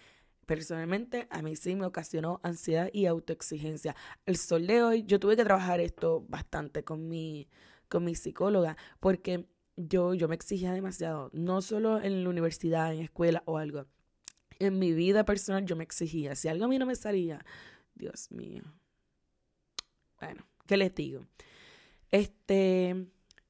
personalmente, 0.47 1.27
a 1.29 1.43
mí 1.43 1.55
sí 1.55 1.75
me 1.75 1.85
ocasionó 1.85 2.39
ansiedad 2.41 2.89
y 2.91 3.05
autoexigencia. 3.05 3.95
El 4.25 4.37
sol 4.37 4.65
de 4.65 4.81
hoy, 4.81 5.03
yo 5.05 5.19
tuve 5.19 5.35
que 5.35 5.43
trabajar 5.43 5.79
esto 5.79 6.25
bastante 6.27 6.83
con 6.83 7.07
mi, 7.07 7.47
con 7.89 8.03
mi 8.03 8.15
psicóloga, 8.15 8.77
porque 8.99 9.45
yo, 9.75 10.15
yo 10.15 10.27
me 10.27 10.35
exigía 10.35 10.73
demasiado, 10.73 11.29
no 11.33 11.61
solo 11.61 12.01
en 12.01 12.23
la 12.23 12.29
universidad, 12.29 12.93
en 12.93 13.01
escuela 13.01 13.43
o 13.45 13.59
algo. 13.59 13.85
En 14.57 14.79
mi 14.79 14.93
vida 14.93 15.23
personal 15.25 15.65
yo 15.65 15.75
me 15.75 15.83
exigía. 15.83 16.35
Si 16.35 16.47
algo 16.47 16.65
a 16.65 16.67
mí 16.67 16.79
no 16.79 16.87
me 16.87 16.95
salía, 16.95 17.45
Dios 17.93 18.31
mío. 18.31 18.63
Bueno, 20.19 20.47
¿qué 20.65 20.77
les 20.77 20.95
digo? 20.95 21.27
Este, 22.09 23.07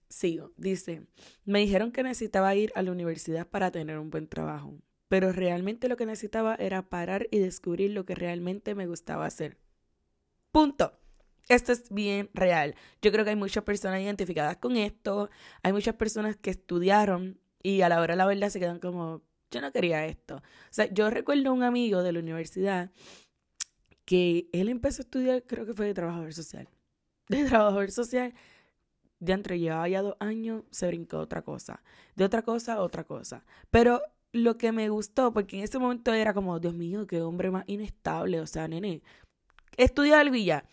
Sigo, 0.10 0.54
dice, 0.56 1.06
me 1.44 1.60
dijeron 1.60 1.92
que 1.92 2.02
necesitaba 2.02 2.56
ir 2.56 2.72
a 2.76 2.82
la 2.82 2.92
universidad 2.92 3.46
para 3.46 3.72
tener 3.72 4.00
un 4.00 4.10
buen 4.10 4.28
trabajo, 4.28 4.74
pero 5.08 5.32
realmente 5.32 5.88
lo 5.90 5.98
que 5.98 6.06
necesitaba 6.06 6.56
era 6.56 6.90
parar 6.90 7.28
y 7.32 7.40
descubrir 7.40 7.92
lo 7.92 8.06
que 8.06 8.16
realmente 8.16 8.76
me 8.76 8.88
gustaba 8.88 9.26
hacer. 9.26 9.58
Punto. 10.52 11.00
Esto 11.50 11.72
es 11.72 11.90
bien 11.92 12.30
real. 12.34 12.76
Yo 13.02 13.12
creo 13.12 13.24
que 13.24 13.32
hay 13.32 13.36
muchas 13.38 13.64
personas 13.64 14.02
identificadas 14.02 14.58
con 14.58 14.76
esto, 14.76 15.30
hay 15.64 15.72
muchas 15.74 15.96
personas 15.96 16.36
que 16.36 16.50
estudiaron 16.50 17.40
Y 17.64 17.82
a 17.82 17.90
la 17.90 18.02
hora 18.02 18.14
de 18.14 18.18
la 18.18 18.26
verdad 18.26 18.50
se 18.50 18.60
quedan 18.60 18.80
como, 18.80 19.22
yo 19.52 19.62
no 19.62 19.72
quería 19.72 20.06
esto. 20.06 20.38
O 20.38 20.42
sea, 20.72 20.86
yo 20.94 21.10
recuerdo 21.10 21.54
un 21.54 21.64
amigo 21.64 22.04
de 22.04 22.14
la 22.14 22.20
universidad 22.20 22.92
que 24.06 24.50
él 24.54 24.70
empezó 24.70 25.02
a 25.02 25.06
estudiar, 25.06 25.44
creo 25.46 25.66
que 25.66 25.74
fue 25.74 25.86
de 25.88 25.94
trabajador 25.94 26.34
social. 26.34 26.70
De 27.30 27.44
trabajador 27.46 27.92
social, 27.92 28.34
de 29.20 29.34
entre 29.34 29.60
llevaba 29.60 29.90
ya 29.90 30.02
dos 30.02 30.16
años, 30.20 30.64
se 30.72 30.88
brincó 30.88 31.20
otra 31.20 31.42
cosa. 31.44 31.84
De 32.16 32.24
otra 32.24 32.42
cosa, 32.44 32.82
otra 32.82 33.04
cosa. 33.04 33.46
Pero 33.72 34.02
lo 34.34 34.58
que 34.58 34.72
me 34.72 34.90
gustó, 34.90 35.34
porque 35.34 35.58
en 35.58 35.64
ese 35.64 35.80
momento 35.80 36.14
era 36.14 36.34
como, 36.34 36.60
Dios 36.60 36.74
mío, 36.74 37.08
qué 37.08 37.22
hombre 37.22 37.52
más 37.52 37.64
inestable. 37.68 38.40
O 38.42 38.48
sea, 38.48 38.68
nene, 38.68 39.02
estudia 39.78 40.24
y 40.24 40.46
ya. 40.46 40.66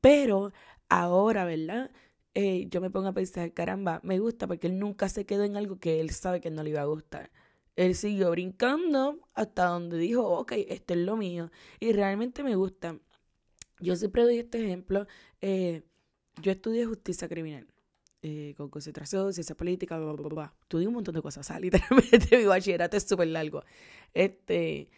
Pero 0.00 0.52
ahora, 0.88 1.44
¿verdad? 1.44 1.90
Eh, 2.34 2.66
yo 2.70 2.80
me 2.80 2.90
pongo 2.90 3.08
a 3.08 3.12
pensar, 3.12 3.52
caramba, 3.52 4.00
me 4.02 4.18
gusta 4.18 4.46
porque 4.46 4.66
él 4.66 4.78
nunca 4.78 5.08
se 5.08 5.26
quedó 5.26 5.44
en 5.44 5.56
algo 5.56 5.78
que 5.78 6.00
él 6.00 6.10
sabe 6.10 6.40
que 6.40 6.50
no 6.50 6.62
le 6.62 6.70
iba 6.70 6.82
a 6.82 6.86
gustar. 6.86 7.30
Él 7.76 7.94
siguió 7.94 8.30
brincando 8.30 9.20
hasta 9.34 9.66
donde 9.66 9.98
dijo, 9.98 10.26
ok, 10.38 10.52
esto 10.68 10.94
es 10.94 11.00
lo 11.00 11.16
mío. 11.16 11.50
Y 11.80 11.92
realmente 11.92 12.42
me 12.42 12.56
gusta. 12.56 12.98
Yo 13.80 13.96
siempre 13.96 14.22
doy 14.24 14.38
este 14.38 14.64
ejemplo. 14.64 15.06
Eh, 15.40 15.82
yo 16.42 16.52
estudié 16.52 16.86
justicia 16.86 17.28
criminal. 17.28 17.71
Eh, 18.24 18.54
con 18.56 18.70
concentración, 18.70 19.32
ciencia 19.32 19.56
política, 19.56 19.98
bla, 19.98 20.12
bla, 20.12 20.28
bla, 20.28 20.54
Estudié 20.62 20.86
un 20.86 20.94
montón 20.94 21.14
de 21.14 21.22
cosas. 21.22 21.46
O 21.46 21.48
sea, 21.48 21.58
literalmente 21.60 22.36
mi 22.36 22.44
bachillerato 22.44 22.96
es 22.96 23.02
súper 23.04 23.28
largo. 23.28 23.64
Este, 24.14 24.88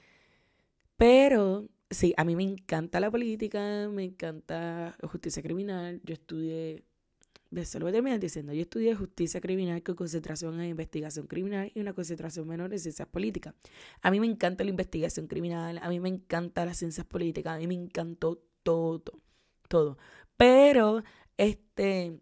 pero 0.97 1.69
sí, 1.90 2.14
a 2.16 2.25
mí 2.25 2.37
me 2.37 2.45
encanta 2.45 3.00
la 3.00 3.11
política, 3.11 3.88
me 3.90 4.04
encanta 4.04 4.97
justicia 5.02 5.43
criminal. 5.43 6.00
Yo 6.04 6.14
estudié 6.14 6.85
se 7.62 7.78
lo 7.78 7.85
voy 7.85 7.90
a 7.90 7.93
terminar 7.93 8.19
diciendo, 8.19 8.52
yo 8.52 8.62
estudié 8.62 8.95
justicia 8.95 9.40
criminal 9.40 9.83
con 9.83 9.95
concentración 9.95 10.61
en 10.61 10.71
investigación 10.71 11.26
criminal 11.26 11.71
y 11.75 11.81
una 11.81 11.93
concentración 11.93 12.49
menor 12.49 12.73
en 12.73 12.81
ciencias 12.81 13.07
políticas. 13.07 13.54
A 14.02 14.11
mí 14.11 14.19
me 14.19 14.26
encanta 14.26 14.64
la 14.64 14.71
investigación 14.71 15.28
criminal, 15.28 15.78
a 15.81 15.88
mí 15.88 16.00
me 16.00 16.09
encanta 16.09 16.64
las 16.64 16.78
ciencias 16.78 17.07
políticas, 17.07 17.54
a 17.54 17.59
mí 17.59 17.66
me 17.66 17.75
encantó 17.75 18.43
todo, 18.64 19.02
todo. 19.69 19.99
Pero, 20.37 21.04
este, 21.37 22.19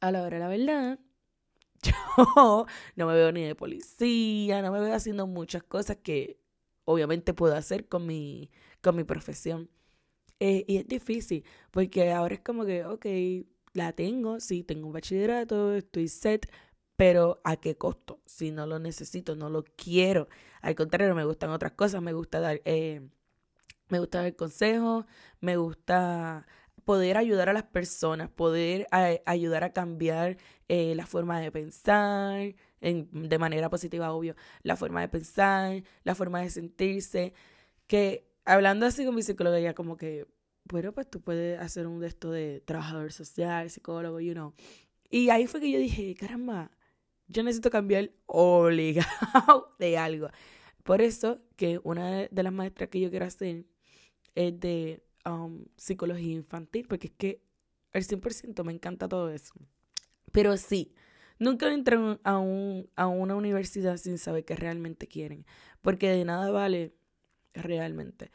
a 0.00 0.10
la 0.12 0.22
hora 0.22 0.36
de 0.38 0.40
la 0.40 0.48
verdad, 0.48 0.98
yo 1.82 2.66
no 2.96 3.06
me 3.06 3.14
veo 3.14 3.32
ni 3.32 3.44
de 3.44 3.54
policía, 3.54 4.62
no 4.62 4.72
me 4.72 4.80
veo 4.80 4.94
haciendo 4.94 5.26
muchas 5.26 5.62
cosas 5.62 5.98
que 6.02 6.40
obviamente 6.84 7.34
puedo 7.34 7.54
hacer 7.54 7.88
con 7.88 8.06
mi, 8.06 8.50
con 8.82 8.96
mi 8.96 9.04
profesión. 9.04 9.70
Eh, 10.40 10.64
y 10.68 10.78
es 10.78 10.88
difícil, 10.88 11.44
porque 11.70 12.12
ahora 12.12 12.34
es 12.34 12.40
como 12.40 12.64
que, 12.64 12.84
ok, 12.84 13.06
la 13.74 13.92
tengo, 13.92 14.40
sí, 14.40 14.64
tengo 14.64 14.86
un 14.86 14.92
bachillerato, 14.92 15.74
estoy 15.74 16.08
set, 16.08 16.50
pero 16.96 17.40
¿a 17.44 17.56
qué 17.56 17.76
costo? 17.76 18.20
Si 18.26 18.50
no 18.50 18.66
lo 18.66 18.78
necesito, 18.78 19.36
no 19.36 19.50
lo 19.50 19.64
quiero. 19.76 20.28
Al 20.62 20.74
contrario, 20.74 21.14
me 21.14 21.24
gustan 21.24 21.50
otras 21.50 21.72
cosas, 21.72 22.02
me 22.02 22.12
gusta 22.12 22.40
dar, 22.40 22.60
eh, 22.64 23.08
me 23.88 24.00
gusta 24.00 24.22
dar 24.22 24.36
consejos, 24.36 25.06
me 25.40 25.56
gusta 25.56 26.46
poder 26.88 27.18
ayudar 27.18 27.50
a 27.50 27.52
las 27.52 27.64
personas, 27.64 28.30
poder 28.30 28.86
ayudar 29.26 29.62
a 29.62 29.74
cambiar 29.74 30.38
eh, 30.68 30.94
la 30.94 31.04
forma 31.04 31.38
de 31.38 31.52
pensar, 31.52 32.54
de 32.80 33.38
manera 33.38 33.68
positiva, 33.68 34.10
obvio, 34.14 34.36
la 34.62 34.74
forma 34.74 35.02
de 35.02 35.08
pensar, 35.08 35.82
la 36.04 36.14
forma 36.14 36.40
de 36.40 36.48
sentirse, 36.48 37.34
que 37.86 38.26
hablando 38.46 38.86
así 38.86 39.04
con 39.04 39.14
mi 39.14 39.20
psicóloga, 39.20 39.60
ya 39.60 39.74
como 39.74 39.98
que 39.98 40.28
bueno, 40.64 40.92
pues 40.94 41.10
tú 41.10 41.20
puedes 41.20 41.60
hacer 41.60 41.86
un 41.86 42.00
de 42.00 42.06
esto 42.06 42.30
de 42.30 42.62
trabajador 42.64 43.12
social, 43.12 43.68
psicólogo, 43.68 44.18
you 44.20 44.32
know. 44.32 44.54
Y 45.10 45.28
ahí 45.28 45.46
fue 45.46 45.60
que 45.60 45.70
yo 45.70 45.78
dije, 45.78 46.14
caramba, 46.14 46.70
yo 47.26 47.42
necesito 47.42 47.70
cambiar 47.70 48.12
obligado 48.24 49.74
de 49.78 49.98
algo. 49.98 50.28
Por 50.84 51.02
eso 51.02 51.42
que 51.56 51.80
una 51.84 52.28
de 52.30 52.42
las 52.42 52.52
maestras 52.54 52.88
que 52.88 53.00
yo 53.00 53.10
quiero 53.10 53.26
hacer 53.26 53.66
es 54.34 54.58
de 54.58 55.02
um, 55.24 55.64
psicología 55.76 56.34
infantil, 56.34 56.86
porque 56.88 57.08
es 57.08 57.12
que 57.14 57.42
el 57.92 58.04
100% 58.04 58.64
me 58.64 58.72
encanta 58.72 59.08
todo 59.08 59.30
eso. 59.30 59.54
Pero 60.32 60.56
sí, 60.56 60.94
nunca 61.38 61.72
entré 61.72 61.96
a, 62.22 62.38
un, 62.38 62.88
a 62.96 63.06
una 63.06 63.34
universidad 63.34 63.96
sin 63.96 64.18
saber 64.18 64.44
qué 64.44 64.56
realmente 64.56 65.06
quieren, 65.06 65.46
porque 65.80 66.10
de 66.10 66.24
nada 66.24 66.50
vale 66.50 66.94
realmente 67.54 68.30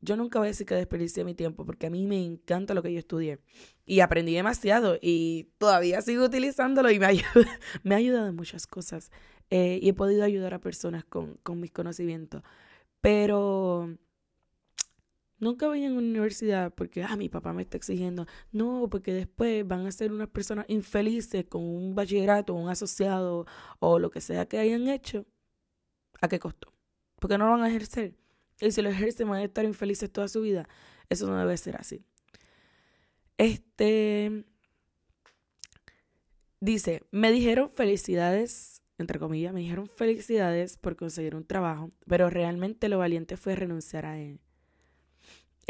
yo 0.00 0.16
nunca 0.16 0.38
voy 0.38 0.46
a 0.46 0.50
decir 0.50 0.66
que 0.66 0.74
desperdicié 0.74 1.24
mi 1.24 1.34
tiempo 1.34 1.64
porque 1.66 1.86
a 1.86 1.90
mí 1.90 2.06
me 2.06 2.24
encanta 2.24 2.74
lo 2.74 2.82
que 2.82 2.92
yo 2.92 2.98
estudié 2.98 3.38
y 3.84 4.00
aprendí 4.00 4.34
demasiado 4.34 4.98
y 5.00 5.50
todavía 5.58 6.00
sigo 6.02 6.24
utilizándolo 6.24 6.90
y 6.90 6.98
me 6.98 7.06
ayuda, 7.06 7.58
me 7.82 7.94
ha 7.94 7.98
ayudado 7.98 8.28
en 8.28 8.36
muchas 8.36 8.66
cosas 8.66 9.10
eh, 9.50 9.78
y 9.82 9.88
he 9.88 9.94
podido 9.94 10.24
ayudar 10.24 10.54
a 10.54 10.60
personas 10.60 11.04
con, 11.04 11.34
con 11.42 11.60
mis 11.60 11.72
conocimientos. 11.72 12.42
Pero 13.00 13.96
nunca 15.40 15.66
voy 15.66 15.84
a 15.84 15.88
una 15.88 15.98
universidad 15.98 16.72
porque, 16.74 17.02
ah, 17.02 17.16
mi 17.16 17.28
papá 17.28 17.52
me 17.52 17.62
está 17.62 17.76
exigiendo. 17.76 18.26
No, 18.52 18.88
porque 18.90 19.12
después 19.12 19.66
van 19.66 19.86
a 19.86 19.92
ser 19.92 20.12
unas 20.12 20.28
personas 20.28 20.66
infelices 20.68 21.46
con 21.46 21.62
un 21.62 21.94
bachillerato, 21.94 22.54
un 22.54 22.68
asociado 22.68 23.46
o 23.80 23.98
lo 23.98 24.10
que 24.10 24.20
sea 24.20 24.46
que 24.46 24.58
hayan 24.58 24.88
hecho. 24.88 25.26
¿A 26.20 26.28
qué 26.28 26.38
costo? 26.38 26.72
Porque 27.18 27.38
no 27.38 27.46
lo 27.46 27.52
van 27.52 27.62
a 27.62 27.68
ejercer. 27.68 28.16
Y 28.60 28.70
si 28.72 28.82
lo 28.82 28.90
ejercen 28.90 29.28
van 29.28 29.40
a 29.40 29.44
estar 29.44 29.64
infelices 29.64 30.12
toda 30.12 30.28
su 30.28 30.42
vida. 30.42 30.68
Eso 31.08 31.26
no 31.26 31.36
debe 31.38 31.56
ser 31.56 31.76
así. 31.76 32.04
Este 33.38 34.44
dice, 36.60 37.02
me 37.10 37.32
dijeron 37.32 37.70
felicidades, 37.70 38.82
entre 38.98 39.18
comillas, 39.18 39.52
me 39.52 39.60
dijeron 39.60 39.88
felicidades 39.88 40.76
por 40.76 40.96
conseguir 40.96 41.34
un 41.34 41.46
trabajo, 41.46 41.90
pero 42.06 42.28
realmente 42.30 42.88
lo 42.88 42.98
valiente 42.98 43.36
fue 43.36 43.56
renunciar 43.56 44.06
a 44.06 44.18
él. 44.18 44.40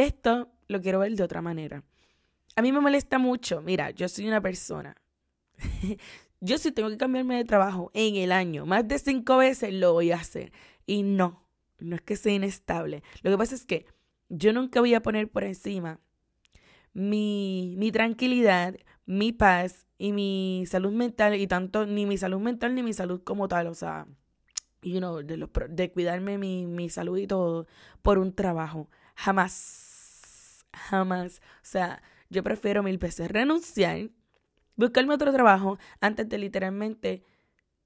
Esto 0.01 0.51
lo 0.67 0.81
quiero 0.81 1.01
ver 1.01 1.15
de 1.15 1.23
otra 1.23 1.43
manera. 1.43 1.85
A 2.57 2.63
mí 2.63 2.73
me 2.73 2.81
molesta 2.81 3.19
mucho, 3.19 3.61
mira, 3.61 3.91
yo 3.91 4.09
soy 4.09 4.27
una 4.27 4.41
persona. 4.41 4.97
yo 6.41 6.57
si 6.57 6.73
tengo 6.73 6.89
que 6.89 6.97
cambiarme 6.97 7.37
de 7.37 7.45
trabajo 7.45 7.91
en 7.93 8.17
el 8.17 8.33
año, 8.33 8.65
más 8.65 8.89
de 8.89 8.99
cinco 8.99 9.37
veces 9.37 9.75
lo 9.75 9.93
voy 9.93 10.11
a 10.11 10.17
hacer. 10.17 10.53
Y 10.87 11.03
no, 11.03 11.45
no 11.81 11.97
es 11.97 12.01
que 12.01 12.17
sea 12.17 12.33
inestable. 12.33 13.03
Lo 13.21 13.31
que 13.31 13.37
pasa 13.37 13.55
es 13.55 13.67
que 13.67 13.85
yo 14.31 14.55
nunca 14.55 14.81
voy 14.81 14.95
a 14.95 15.03
poner 15.03 15.31
por 15.31 15.45
encima 15.45 16.01
mi, 16.95 17.75
mi 17.77 17.93
tranquilidad, 17.93 18.77
mi 19.05 19.33
paz 19.33 19.87
y 19.99 20.13
mi 20.13 20.65
salud 20.67 20.93
mental, 20.93 21.35
y 21.35 21.47
tanto 21.47 21.85
ni 21.85 22.07
mi 22.07 22.17
salud 22.17 22.41
mental 22.41 22.75
ni 22.75 22.83
mi 22.83 22.95
salud 22.95 23.23
como 23.23 23.49
tal, 23.49 23.67
o 23.67 23.75
sea, 23.75 24.07
you 24.81 24.97
know, 24.97 25.23
de, 25.23 25.37
los, 25.37 25.51
de 25.69 25.93
cuidarme 25.93 26.39
mi, 26.39 26.67
mi 26.67 26.89
salud 26.89 27.19
y 27.19 27.27
todo 27.27 27.67
por 28.01 28.19
un 28.19 28.35
trabajo. 28.35 28.89
Jamás, 29.15 29.90
jamás. 30.73 31.41
O 31.57 31.65
sea, 31.65 32.03
yo 32.29 32.43
prefiero 32.43 32.83
mil 32.83 32.99
veces 32.99 33.31
renunciar, 33.31 34.11
buscarme 34.77 35.15
otro 35.15 35.33
trabajo 35.33 35.79
antes 36.01 36.29
de 36.29 36.39
literalmente 36.39 37.25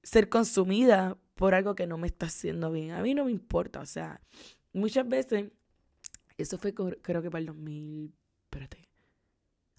ser 0.03 0.29
consumida 0.29 1.17
por 1.33 1.53
algo 1.53 1.75
que 1.75 1.87
no 1.87 1.97
me 1.97 2.07
está 2.07 2.27
haciendo 2.27 2.71
bien. 2.71 2.91
A 2.91 3.01
mí 3.01 3.13
no 3.13 3.25
me 3.25 3.31
importa, 3.31 3.81
o 3.81 3.85
sea, 3.85 4.21
muchas 4.73 5.07
veces, 5.07 5.51
eso 6.37 6.57
fue 6.57 6.73
creo 6.73 7.21
que 7.21 7.31
para 7.31 7.39
el 7.39 7.47
2000, 7.47 8.13
espérate, 8.45 8.87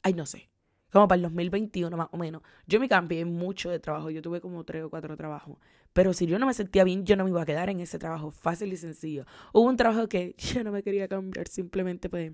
ay, 0.03 0.15
no 0.15 0.27
sé, 0.27 0.51
como 0.91 1.09
para 1.09 1.17
el 1.17 1.23
2021 1.23 1.97
más 1.97 2.09
o 2.11 2.17
menos. 2.17 2.43
Yo 2.67 2.81
me 2.81 2.89
cambié 2.89 3.25
mucho 3.25 3.71
de 3.71 3.79
trabajo, 3.79 4.11
yo 4.11 4.23
tuve 4.23 4.41
como 4.41 4.65
tres 4.65 4.85
o 4.85 4.91
cuatro 4.91 5.17
trabajos, 5.17 5.59
pero 5.93 6.13
si 6.13 6.27
yo 6.27 6.39
no 6.39 6.47
me 6.47 6.55
sentía 6.55 6.85
bien, 6.85 7.05
yo 7.07 7.17
no 7.17 7.25
me 7.25 7.31
iba 7.31 7.43
a 7.43 7.47
quedar 7.47 7.71
en 7.71 7.81
ese 7.81 7.99
trabajo, 7.99 8.31
fácil 8.31 8.73
y 8.73 8.77
sencillo. 8.77 9.25
Hubo 9.53 9.69
un 9.69 9.77
trabajo 9.77 10.09
que 10.09 10.35
yo 10.39 10.65
no 10.65 10.73
me 10.73 10.83
quería 10.83 11.09
cambiar, 11.09 11.49
simplemente 11.49 12.09
pues 12.09 12.33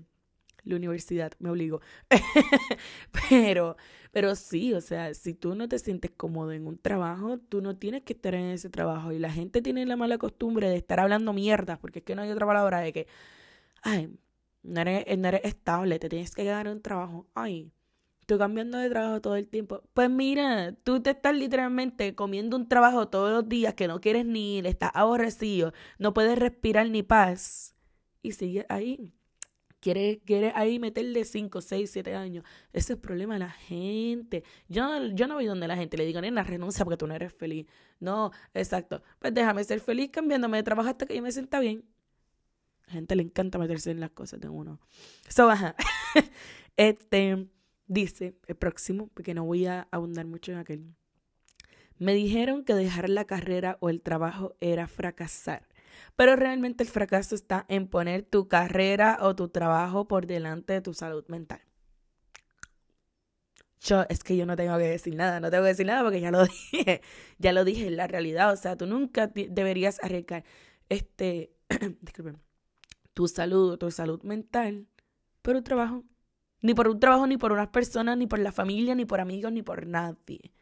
la 0.63 0.75
universidad 0.75 1.33
me 1.39 1.49
obligó. 1.49 1.81
pero, 3.29 3.77
pero 4.11 4.35
sí, 4.35 4.73
o 4.73 4.81
sea, 4.81 5.13
si 5.13 5.33
tú 5.33 5.55
no 5.55 5.67
te 5.67 5.79
sientes 5.79 6.11
cómodo 6.11 6.51
en 6.51 6.67
un 6.67 6.77
trabajo, 6.77 7.37
tú 7.39 7.61
no 7.61 7.77
tienes 7.77 8.03
que 8.03 8.13
estar 8.13 8.35
en 8.35 8.45
ese 8.45 8.69
trabajo. 8.69 9.11
Y 9.11 9.19
la 9.19 9.31
gente 9.31 9.61
tiene 9.61 9.85
la 9.85 9.97
mala 9.97 10.17
costumbre 10.17 10.69
de 10.69 10.77
estar 10.77 10.99
hablando 10.99 11.33
mierda, 11.33 11.77
porque 11.79 11.99
es 11.99 12.05
que 12.05 12.15
no 12.15 12.21
hay 12.21 12.31
otra 12.31 12.47
palabra 12.47 12.79
de 12.79 12.93
que, 12.93 13.07
ay, 13.83 14.15
no 14.63 14.81
eres, 14.81 15.17
no 15.17 15.27
eres 15.27 15.41
estable, 15.43 15.99
te 15.99 16.09
tienes 16.09 16.33
que 16.35 16.43
quedar 16.43 16.67
en 16.67 16.73
un 16.73 16.81
trabajo. 16.81 17.27
Ay, 17.33 17.71
estoy 18.21 18.37
cambiando 18.37 18.77
de 18.77 18.89
trabajo 18.89 19.21
todo 19.21 19.35
el 19.35 19.47
tiempo. 19.47 19.81
Pues 19.93 20.09
mira, 20.09 20.73
tú 20.83 21.01
te 21.01 21.11
estás 21.11 21.35
literalmente 21.35 22.15
comiendo 22.15 22.57
un 22.57 22.67
trabajo 22.69 23.09
todos 23.09 23.31
los 23.31 23.49
días 23.49 23.73
que 23.75 23.87
no 23.87 23.99
quieres 24.01 24.25
ni 24.25 24.57
ir, 24.59 24.67
estás 24.67 24.91
aborrecido, 24.93 25.73
no 25.99 26.13
puedes 26.13 26.39
respirar 26.39 26.89
ni 26.89 27.03
paz. 27.03 27.75
Y 28.21 28.31
sigues 28.33 28.65
ahí 28.69 29.11
quiere, 29.83 30.21
quiere 30.25 30.53
ahí 30.55 30.79
meterle 30.79 31.25
5, 31.25 31.59
6, 31.59 31.91
7 31.91 32.15
años. 32.15 32.45
Ese 32.71 32.79
es 32.79 32.89
el 32.91 32.99
problema 32.99 33.33
de 33.33 33.39
la 33.41 33.49
gente. 33.49 34.45
Yo, 34.69 35.07
yo 35.07 35.27
no 35.27 35.35
voy 35.35 35.45
donde 35.45 35.67
la 35.67 35.75
gente 35.75 35.97
le 35.97 36.05
diga, 36.05 36.21
nena, 36.21 36.41
renuncia 36.41 36.85
porque 36.85 36.97
tú 36.97 37.05
no 37.05 37.13
eres 37.13 37.33
feliz. 37.33 37.67
No, 37.99 38.31
exacto. 38.53 39.03
Pues 39.19 39.33
déjame 39.33 39.61
ser 39.65 39.81
feliz 39.81 40.09
cambiándome 40.09 40.55
de 40.57 40.63
trabajo 40.63 40.89
hasta 40.89 41.05
que 41.05 41.15
yo 41.15 41.21
me 41.21 41.33
sienta 41.33 41.59
bien. 41.59 41.83
A 42.83 42.87
la 42.87 42.93
gente 42.93 43.15
le 43.17 43.23
encanta 43.23 43.57
meterse 43.57 43.91
en 43.91 43.99
las 43.99 44.11
cosas 44.11 44.39
de 44.39 44.47
uno. 44.47 44.79
So, 45.27 45.49
ajá. 45.49 45.75
este 46.77 47.49
dice 47.85 48.35
el 48.47 48.55
próximo, 48.55 49.09
porque 49.13 49.33
no 49.33 49.43
voy 49.43 49.65
a 49.65 49.89
abundar 49.91 50.25
mucho 50.25 50.53
en 50.53 50.59
aquel. 50.59 50.95
Me 51.99 52.13
dijeron 52.13 52.63
que 52.63 52.73
dejar 52.73 53.09
la 53.09 53.25
carrera 53.25 53.77
o 53.81 53.89
el 53.89 54.01
trabajo 54.01 54.55
era 54.61 54.87
fracasar, 54.87 55.67
pero 56.15 56.35
realmente 56.35 56.83
el 56.83 56.89
fracaso 56.89 57.35
está 57.35 57.65
en 57.67 57.87
poner 57.87 58.23
tu 58.23 58.47
carrera 58.47 59.17
o 59.21 59.35
tu 59.35 59.49
trabajo 59.49 60.07
por 60.07 60.27
delante 60.27 60.73
de 60.73 60.81
tu 60.81 60.93
salud 60.93 61.25
mental. 61.27 61.61
Yo, 63.81 64.05
es 64.09 64.23
que 64.23 64.37
yo 64.37 64.45
no 64.45 64.55
tengo 64.55 64.77
que 64.77 64.85
decir 64.85 65.15
nada, 65.15 65.39
no 65.41 65.51
tengo 65.51 65.63
que 65.63 65.69
decir 65.69 65.85
nada 65.85 66.03
porque 66.03 66.21
ya 66.21 66.31
lo 66.31 66.45
dije, 66.71 67.01
ya 67.37 67.51
lo 67.51 67.65
dije, 67.65 67.87
en 67.87 67.97
la 67.97 68.07
realidad, 68.07 68.53
o 68.53 68.55
sea, 68.55 68.77
tú 68.77 68.85
nunca 68.85 69.27
deberías 69.27 70.01
arriesgar, 70.01 70.45
este, 70.89 71.51
tu 73.13 73.27
salud, 73.27 73.77
tu 73.77 73.91
salud 73.91 74.21
mental 74.23 74.87
por 75.41 75.55
un 75.55 75.63
trabajo. 75.63 76.03
Ni 76.61 76.73
por 76.73 76.87
un 76.87 76.99
trabajo, 76.99 77.27
ni 77.27 77.37
por 77.37 77.51
unas 77.51 77.67
personas, 77.67 78.17
ni 78.17 78.25
por 78.25 78.39
la 78.39 78.53
familia, 78.53 78.95
ni 78.95 79.05
por 79.05 79.19
amigos, 79.19 79.51
ni 79.51 79.61
por 79.61 79.85
nadie. 79.85 80.53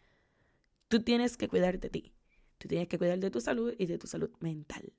Tú 0.87 1.03
tienes 1.03 1.37
que 1.37 1.47
cuidar 1.47 1.79
de 1.79 1.89
ti. 1.89 2.13
Tú 2.57 2.67
tienes 2.67 2.87
que 2.87 2.97
cuidar 2.97 3.19
de 3.19 3.29
tu 3.29 3.39
salud 3.39 3.73
y 3.77 3.85
de 3.85 3.99
tu 3.99 4.07
salud 4.07 4.31
mental. 4.39 4.91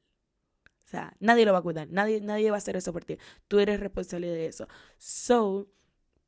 O 0.85 0.89
sea, 0.93 1.15
nadie 1.21 1.47
lo 1.47 1.53
va 1.53 1.61
a 1.61 1.63
cuidar. 1.63 1.89
Nadie, 1.91 2.21
nadie 2.21 2.51
va 2.51 2.57
a 2.57 2.59
hacer 2.59 2.77
eso 2.77 2.93
por 2.93 3.05
ti. 3.05 3.19
Tú 3.49 3.59
eres 3.61 3.81
responsable 3.81 4.29
de 4.29 4.47
eso. 4.47 4.69
So, 4.99 5.69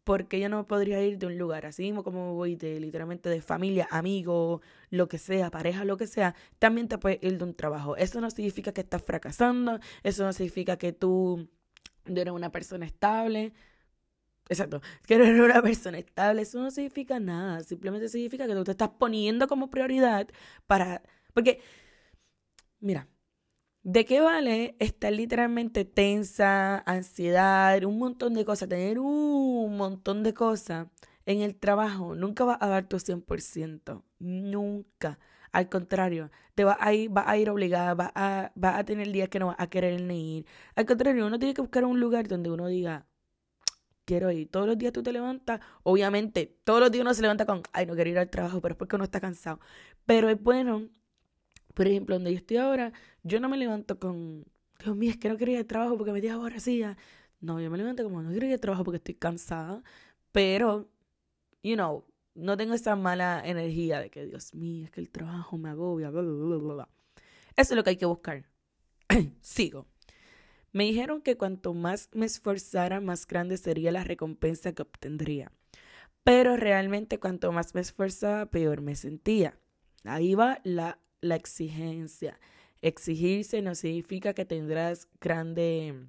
porque 0.04 0.38
yo 0.38 0.48
no 0.48 0.66
podría 0.66 1.02
ir 1.02 1.18
de 1.18 1.26
un 1.26 1.38
lugar 1.38 1.66
así 1.66 1.82
mismo 1.82 2.04
como 2.04 2.34
voy 2.34 2.56
de 2.56 2.78
literalmente 2.78 3.28
de 3.30 3.40
familia, 3.42 3.88
amigo, 3.90 4.60
lo 4.90 5.08
que 5.08 5.18
sea, 5.18 5.50
pareja, 5.50 5.84
lo 5.84 5.96
que 5.96 6.06
sea, 6.06 6.34
también 6.58 6.88
te 6.88 6.98
puedes 6.98 7.22
ir 7.22 7.38
de 7.38 7.44
un 7.44 7.54
trabajo. 7.54 7.96
Eso 7.96 8.20
no 8.20 8.30
significa 8.30 8.72
que 8.72 8.82
estás 8.82 9.02
fracasando, 9.02 9.80
eso 10.02 10.24
no 10.24 10.32
significa 10.32 10.76
que 10.76 10.92
tú 10.92 11.48
no 12.06 12.20
eres 12.20 12.34
una 12.34 12.52
persona 12.52 12.86
estable. 12.86 13.54
Exacto, 14.48 14.82
que 15.06 15.14
eres 15.14 15.40
una 15.40 15.62
persona 15.62 15.98
estable, 15.98 16.42
eso 16.42 16.60
no 16.60 16.70
significa 16.70 17.18
nada, 17.18 17.62
simplemente 17.62 18.08
significa 18.10 18.46
que 18.46 18.54
tú 18.54 18.64
te 18.64 18.72
estás 18.72 18.90
poniendo 18.90 19.48
como 19.48 19.70
prioridad 19.70 20.28
para... 20.66 21.02
Porque, 21.32 21.62
mira, 22.80 23.08
¿De 23.84 24.06
qué 24.06 24.20
vale 24.22 24.76
estar 24.78 25.12
literalmente 25.12 25.84
tensa, 25.84 26.78
ansiedad, 26.86 27.84
un 27.84 27.98
montón 27.98 28.32
de 28.34 28.44
cosas, 28.46 28.68
tener 28.68 28.98
un 28.98 29.76
montón 29.76 30.22
de 30.22 30.32
cosas 30.32 30.88
en 31.26 31.42
el 31.42 31.54
trabajo? 31.54 32.14
Nunca 32.14 32.44
vas 32.44 32.56
a 32.62 32.68
dar 32.68 32.88
tu 32.88 32.98
100%, 32.98 34.02
nunca. 34.18 35.18
Al 35.52 35.68
contrario, 35.68 36.30
te 36.54 36.64
vas 36.64 36.78
a 36.80 36.94
ir, 36.94 37.14
va 37.14 37.28
a 37.30 37.36
ir 37.36 37.50
obligada, 37.50 37.94
vas 37.94 38.10
a, 38.14 38.52
va 38.62 38.78
a 38.78 38.84
tener 38.84 39.12
días 39.12 39.28
que 39.28 39.38
no 39.38 39.48
vas 39.48 39.56
a 39.58 39.68
querer 39.68 40.00
ni 40.00 40.38
ir. 40.38 40.46
Al 40.76 40.86
contrario, 40.86 41.26
uno 41.26 41.38
tiene 41.38 41.52
que 41.54 41.60
buscar 41.60 41.84
un 41.84 42.00
lugar 42.00 42.26
donde 42.26 42.50
uno 42.50 42.68
diga, 42.68 43.06
quiero 44.06 44.30
ir. 44.30 44.50
Todos 44.50 44.66
los 44.66 44.78
días 44.78 44.92
tú 44.92 45.02
te 45.02 45.12
levantas, 45.12 45.60
obviamente, 45.82 46.58
todos 46.64 46.80
los 46.80 46.90
días 46.90 47.02
uno 47.02 47.14
se 47.14 47.22
levanta 47.22 47.46
con, 47.46 47.62
ay, 47.72 47.86
no 47.86 47.94
quiero 47.94 48.10
ir 48.10 48.18
al 48.18 48.30
trabajo, 48.30 48.60
pero 48.60 48.72
es 48.74 48.78
porque 48.78 48.96
uno 48.96 49.04
está 49.04 49.20
cansado. 49.20 49.60
Pero 50.06 50.28
es 50.30 50.42
bueno 50.42 50.88
por 51.74 51.86
ejemplo, 51.86 52.16
donde 52.16 52.32
yo 52.32 52.38
estoy 52.38 52.56
ahora, 52.58 52.92
yo 53.22 53.40
no 53.40 53.48
me 53.48 53.56
levanto 53.56 53.98
con, 53.98 54.46
Dios 54.82 54.96
mío, 54.96 55.10
es 55.10 55.18
que 55.18 55.28
no 55.28 55.36
quería 55.36 55.58
al 55.58 55.66
trabajo 55.66 55.96
porque 55.96 56.12
me 56.12 56.20
dio 56.20 56.40
sí. 56.58 56.82
No, 57.40 57.60
yo 57.60 57.70
me 57.70 57.78
levanto 57.78 58.04
como, 58.04 58.22
no 58.22 58.30
quiero 58.30 58.46
ir 58.46 58.52
al 58.54 58.60
trabajo 58.60 58.84
porque 58.84 58.96
estoy 58.96 59.14
cansada, 59.14 59.82
pero, 60.32 60.88
you 61.62 61.74
know, 61.74 62.04
no 62.34 62.56
tengo 62.56 62.74
esa 62.74 62.96
mala 62.96 63.42
energía 63.44 64.00
de 64.00 64.10
que, 64.10 64.26
Dios 64.26 64.54
mío, 64.54 64.84
es 64.84 64.90
que 64.90 65.00
el 65.00 65.10
trabajo 65.10 65.58
me 65.58 65.68
agobia, 65.70 66.10
bla, 66.10 66.22
bla, 66.22 66.56
bla, 66.56 66.74
bla. 66.74 66.88
Eso 67.56 67.74
es 67.74 67.76
lo 67.76 67.84
que 67.84 67.90
hay 67.90 67.96
que 67.96 68.06
buscar. 68.06 68.44
Sigo. 69.40 69.86
Me 70.72 70.84
dijeron 70.84 71.22
que 71.22 71.36
cuanto 71.36 71.72
más 71.72 72.08
me 72.12 72.26
esforzara, 72.26 73.00
más 73.00 73.26
grande 73.26 73.56
sería 73.58 73.92
la 73.92 74.02
recompensa 74.02 74.72
que 74.72 74.82
obtendría. 74.82 75.52
Pero 76.24 76.56
realmente 76.56 77.20
cuanto 77.20 77.52
más 77.52 77.74
me 77.74 77.80
esforzaba, 77.80 78.46
peor 78.46 78.80
me 78.80 78.96
sentía. 78.96 79.56
Ahí 80.02 80.34
va 80.34 80.60
la 80.64 80.98
la 81.24 81.36
exigencia. 81.36 82.38
Exigirse 82.82 83.62
no 83.62 83.74
significa 83.74 84.34
que 84.34 84.44
tendrás 84.44 85.08
grande, 85.20 86.06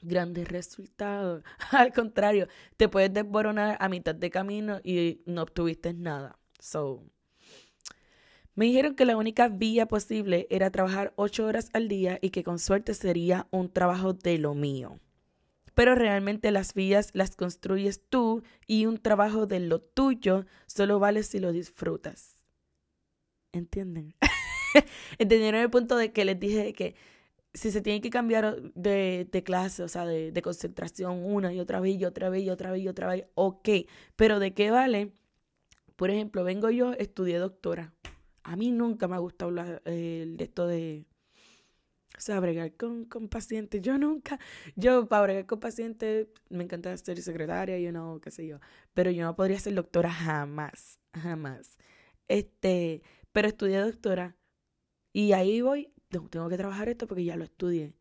grandes 0.00 0.48
resultados. 0.48 1.42
Al 1.72 1.92
contrario, 1.92 2.48
te 2.76 2.88
puedes 2.88 3.12
desboronar 3.12 3.76
a 3.80 3.88
mitad 3.88 4.14
de 4.14 4.30
camino 4.30 4.80
y 4.84 5.20
no 5.26 5.42
obtuviste 5.42 5.92
nada. 5.92 6.38
So, 6.60 7.04
me 8.54 8.64
dijeron 8.64 8.96
que 8.96 9.04
la 9.04 9.16
única 9.16 9.48
vía 9.48 9.86
posible 9.86 10.48
era 10.50 10.70
trabajar 10.70 11.12
ocho 11.14 11.46
horas 11.46 11.70
al 11.74 11.86
día 11.86 12.18
y 12.20 12.30
que 12.30 12.42
con 12.42 12.58
suerte 12.58 12.92
sería 12.94 13.46
un 13.52 13.72
trabajo 13.72 14.14
de 14.14 14.38
lo 14.38 14.54
mío. 14.54 14.98
Pero 15.74 15.94
realmente 15.94 16.50
las 16.50 16.74
vías 16.74 17.10
las 17.12 17.36
construyes 17.36 18.02
tú 18.08 18.42
y 18.66 18.86
un 18.86 18.98
trabajo 18.98 19.46
de 19.46 19.60
lo 19.60 19.80
tuyo 19.80 20.44
solo 20.66 20.98
vale 20.98 21.22
si 21.22 21.38
lo 21.38 21.52
disfrutas. 21.52 22.36
¿Entienden? 23.52 24.14
Entendieron 25.18 25.60
el 25.60 25.70
punto 25.70 25.96
de 25.96 26.12
que 26.12 26.24
les 26.24 26.38
dije 26.38 26.72
que 26.72 26.94
si 27.54 27.70
se 27.70 27.80
tiene 27.80 28.00
que 28.00 28.10
cambiar 28.10 28.60
de, 28.74 29.42
clase, 29.44 29.82
o 29.82 29.88
sea, 29.88 30.04
de, 30.04 30.32
de, 30.32 30.42
concentración 30.42 31.24
una 31.24 31.52
y 31.52 31.60
otra 31.60 31.80
vez 31.80 31.96
y 31.96 32.04
otra 32.04 32.28
vez 32.28 32.42
y 32.42 32.50
otra 32.50 32.70
vez 32.70 32.82
y 32.82 32.88
otra 32.88 33.08
vez, 33.08 33.26
ok, 33.34 33.68
pero 34.16 34.38
¿de 34.38 34.54
qué 34.54 34.70
vale? 34.70 35.12
Por 35.96 36.10
ejemplo, 36.10 36.44
vengo 36.44 36.70
yo, 36.70 36.92
estudié 36.92 37.38
doctora. 37.38 37.94
A 38.44 38.56
mí 38.56 38.70
nunca 38.70 39.08
me 39.08 39.16
ha 39.16 39.18
gustado 39.18 39.50
hablar 39.50 39.82
de 39.84 40.36
esto 40.38 40.66
de, 40.66 41.06
o 42.18 42.20
sea, 42.20 42.40
bregar 42.40 42.76
con, 42.76 43.04
con 43.04 43.28
pacientes. 43.28 43.80
Yo 43.82 43.98
nunca, 43.98 44.38
yo 44.76 45.08
para 45.08 45.22
bregar 45.22 45.46
con 45.46 45.60
pacientes 45.60 46.28
me 46.50 46.64
encanta 46.64 46.96
ser 46.96 47.20
secretaria, 47.22 47.78
yo 47.78 47.92
no, 47.92 48.20
qué 48.20 48.30
sé 48.30 48.46
yo, 48.46 48.60
pero 48.94 49.10
yo 49.10 49.24
no 49.24 49.36
podría 49.36 49.58
ser 49.60 49.74
doctora 49.74 50.10
jamás, 50.10 50.98
jamás. 51.14 51.78
Este, 52.28 53.02
pero 53.32 53.48
estudié 53.48 53.78
doctora 53.78 54.37
y 55.12 55.32
ahí 55.32 55.60
voy, 55.60 55.92
tengo 56.08 56.48
que 56.48 56.56
trabajar 56.56 56.88
esto 56.88 57.06
porque 57.06 57.24
ya 57.24 57.36
lo 57.36 57.44
estudié. 57.44 57.94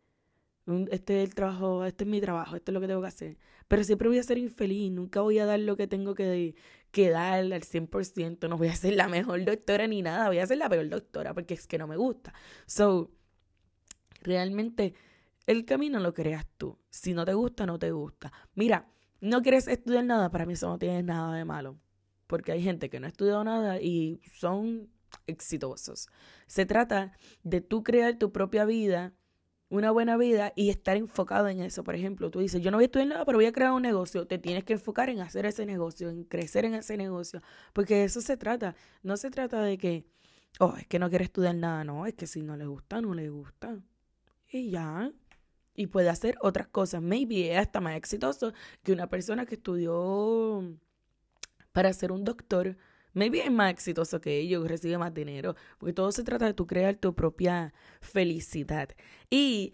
Este 0.92 1.22
es 1.22 1.30
el 1.30 1.34
trabajo, 1.34 1.86
este 1.86 2.04
es 2.04 2.10
mi 2.10 2.20
trabajo, 2.20 2.58
esto 2.58 2.72
es 2.72 2.74
lo 2.74 2.82
que 2.82 2.88
tengo 2.88 3.02
que 3.02 3.08
hacer. 3.08 3.38
Pero 3.68 3.84
siempre 3.84 4.10
voy 4.10 4.20
a 4.20 4.24
ser 4.24 4.38
infeliz, 4.38 4.92
nunca 4.92 5.22
voy 5.22 5.40
a 5.40 5.46
dar 5.46 5.60
lo 5.60 5.78
que 5.78 5.88
tengo 5.88 6.14
que, 6.14 6.56
que 6.92 7.10
dar 7.10 7.36
al 7.36 7.52
100%, 7.54 8.50
no 8.50 8.58
voy 8.58 8.68
a 8.68 8.76
ser 8.76 8.96
la 8.96 9.08
mejor 9.08 9.44
doctora 9.46 9.88
ni 9.88 10.02
nada, 10.02 10.28
voy 10.28 10.40
a 10.40 10.48
ser 10.48 10.58
la 10.58 10.70
peor 10.70 10.90
doctora 10.90 11.34
porque 11.34 11.54
es 11.54 11.68
que 11.68 11.78
no 11.78 11.88
me 11.88 11.96
gusta. 11.96 12.34
So, 12.66 13.12
realmente 14.22 14.94
el 15.46 15.64
camino 15.64 16.00
lo 16.02 16.14
creas 16.14 16.46
tú. 16.58 16.78
Si 16.90 17.14
no 17.14 17.24
te 17.26 17.34
gusta, 17.34 17.66
no 17.66 17.80
te 17.80 17.92
gusta. 17.92 18.34
Mira, 18.54 18.90
no 19.22 19.42
quieres 19.42 19.68
estudiar 19.68 20.04
nada, 20.04 20.30
para 20.30 20.46
mí 20.46 20.54
eso 20.54 20.68
no 20.68 20.78
tiene 20.78 21.02
nada 21.04 21.34
de 21.36 21.46
malo. 21.46 21.78
Porque 22.28 22.52
hay 22.52 22.62
gente 22.62 22.90
que 22.90 23.00
no 23.00 23.06
ha 23.06 23.10
estudiado 23.10 23.44
nada 23.46 23.82
y 23.82 24.22
son 24.34 24.90
exitosos. 25.28 26.08
Se 26.48 26.66
trata 26.66 27.12
de 27.44 27.62
tú 27.62 27.84
crear 27.84 28.18
tu 28.18 28.32
propia 28.32 28.66
vida, 28.66 29.14
una 29.70 29.92
buena 29.92 30.18
vida 30.18 30.54
y 30.56 30.70
estar 30.70 30.98
enfocado 30.98 31.48
en 31.50 31.62
eso. 31.62 31.84
Por 31.84 31.96
ejemplo, 31.96 32.32
tú 32.32 32.40
dices, 32.40 32.62
yo 32.62 32.72
no 32.72 32.78
voy 32.78 32.86
a 32.86 32.88
estudiar 32.88 33.10
nada, 33.10 33.26
pero 33.26 33.38
voy 33.38 33.46
a 33.46 33.52
crear 33.52 33.72
un 33.72 33.82
negocio. 33.82 34.26
Te 34.26 34.38
tienes 34.38 34.64
que 34.64 34.74
enfocar 34.74 35.10
en 35.10 35.20
hacer 35.20 35.46
ese 35.46 35.66
negocio, 35.66 36.10
en 36.10 36.24
crecer 36.24 36.66
en 36.66 36.74
ese 36.76 36.98
negocio, 36.98 37.42
porque 37.74 37.96
de 37.96 38.04
eso 38.06 38.22
se 38.22 38.38
trata. 38.38 38.76
No 39.04 39.18
se 39.18 39.30
trata 39.30 39.62
de 39.62 39.78
que, 39.78 40.06
oh, 40.60 40.76
es 40.78 40.88
que 40.88 41.00
no 41.00 41.10
quiere 41.10 41.26
estudiar 41.26 41.56
nada, 41.56 41.84
no, 41.84 42.06
es 42.06 42.14
que 42.14 42.28
si 42.28 42.42
no 42.42 42.56
le 42.56 42.66
gusta, 42.66 43.02
no 43.02 43.14
le 43.14 43.30
gusta. 43.30 43.78
Y 44.50 44.72
ya. 44.72 45.12
Y 45.76 45.88
puede 45.88 46.10
hacer 46.10 46.38
otras 46.42 46.68
cosas. 46.68 47.02
Maybe 47.02 47.52
es 47.54 47.60
hasta 47.60 47.82
más 47.82 47.96
exitoso 47.96 48.54
que 48.84 48.94
una 48.94 49.08
persona 49.08 49.46
que 49.46 49.56
estudió 49.56 50.64
para 51.72 51.94
ser 51.94 52.12
un 52.12 52.24
doctor 52.24 52.78
maybe 53.18 53.44
es 53.44 53.52
más 53.52 53.72
exitoso 53.72 54.22
que 54.22 54.38
ellos, 54.38 54.68
recibe 54.68 54.98
más 54.98 55.14
dinero, 55.14 55.56
porque 55.78 55.94
todo 55.94 56.12
se 56.12 56.24
trata 56.24 56.46
de 56.46 56.54
tú 56.54 56.68
crear 56.68 56.96
tu 56.96 57.14
propia 57.16 57.74
felicidad. 58.00 58.90
Y 59.30 59.74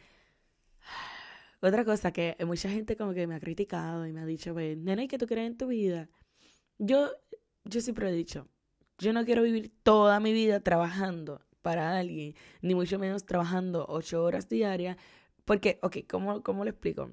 otra 1.62 1.86
cosa 1.86 2.12
que 2.12 2.36
mucha 2.46 2.70
gente 2.70 2.96
como 2.96 3.14
que 3.14 3.28
me 3.28 3.36
ha 3.36 3.40
criticado 3.40 4.08
y 4.08 4.14
me 4.14 4.22
ha 4.22 4.26
dicho, 4.26 4.54
pues, 4.54 4.78
nena, 4.78 5.08
¿qué 5.08 5.18
tú 5.18 5.28
crees 5.28 5.48
en 5.48 5.58
tu 5.58 5.68
vida? 5.68 6.10
Yo, 6.80 7.12
yo 7.66 7.82
siempre 7.82 8.10
he 8.10 8.14
dicho, 8.14 8.48
yo 8.98 9.14
no 9.14 9.26
quiero 9.26 9.44
vivir 9.44 9.72
toda 9.84 10.20
mi 10.20 10.34
vida 10.34 10.62
trabajando 10.62 11.42
para 11.62 11.98
alguien, 11.98 12.36
ni 12.62 12.76
mucho 12.76 12.98
menos 13.00 13.26
trabajando 13.26 13.86
ocho 13.90 14.24
horas 14.24 14.50
diarias, 14.50 14.98
porque, 15.46 15.80
ok, 15.82 15.98
¿cómo, 16.10 16.42
cómo 16.44 16.64
lo 16.64 16.70
explico? 16.70 17.12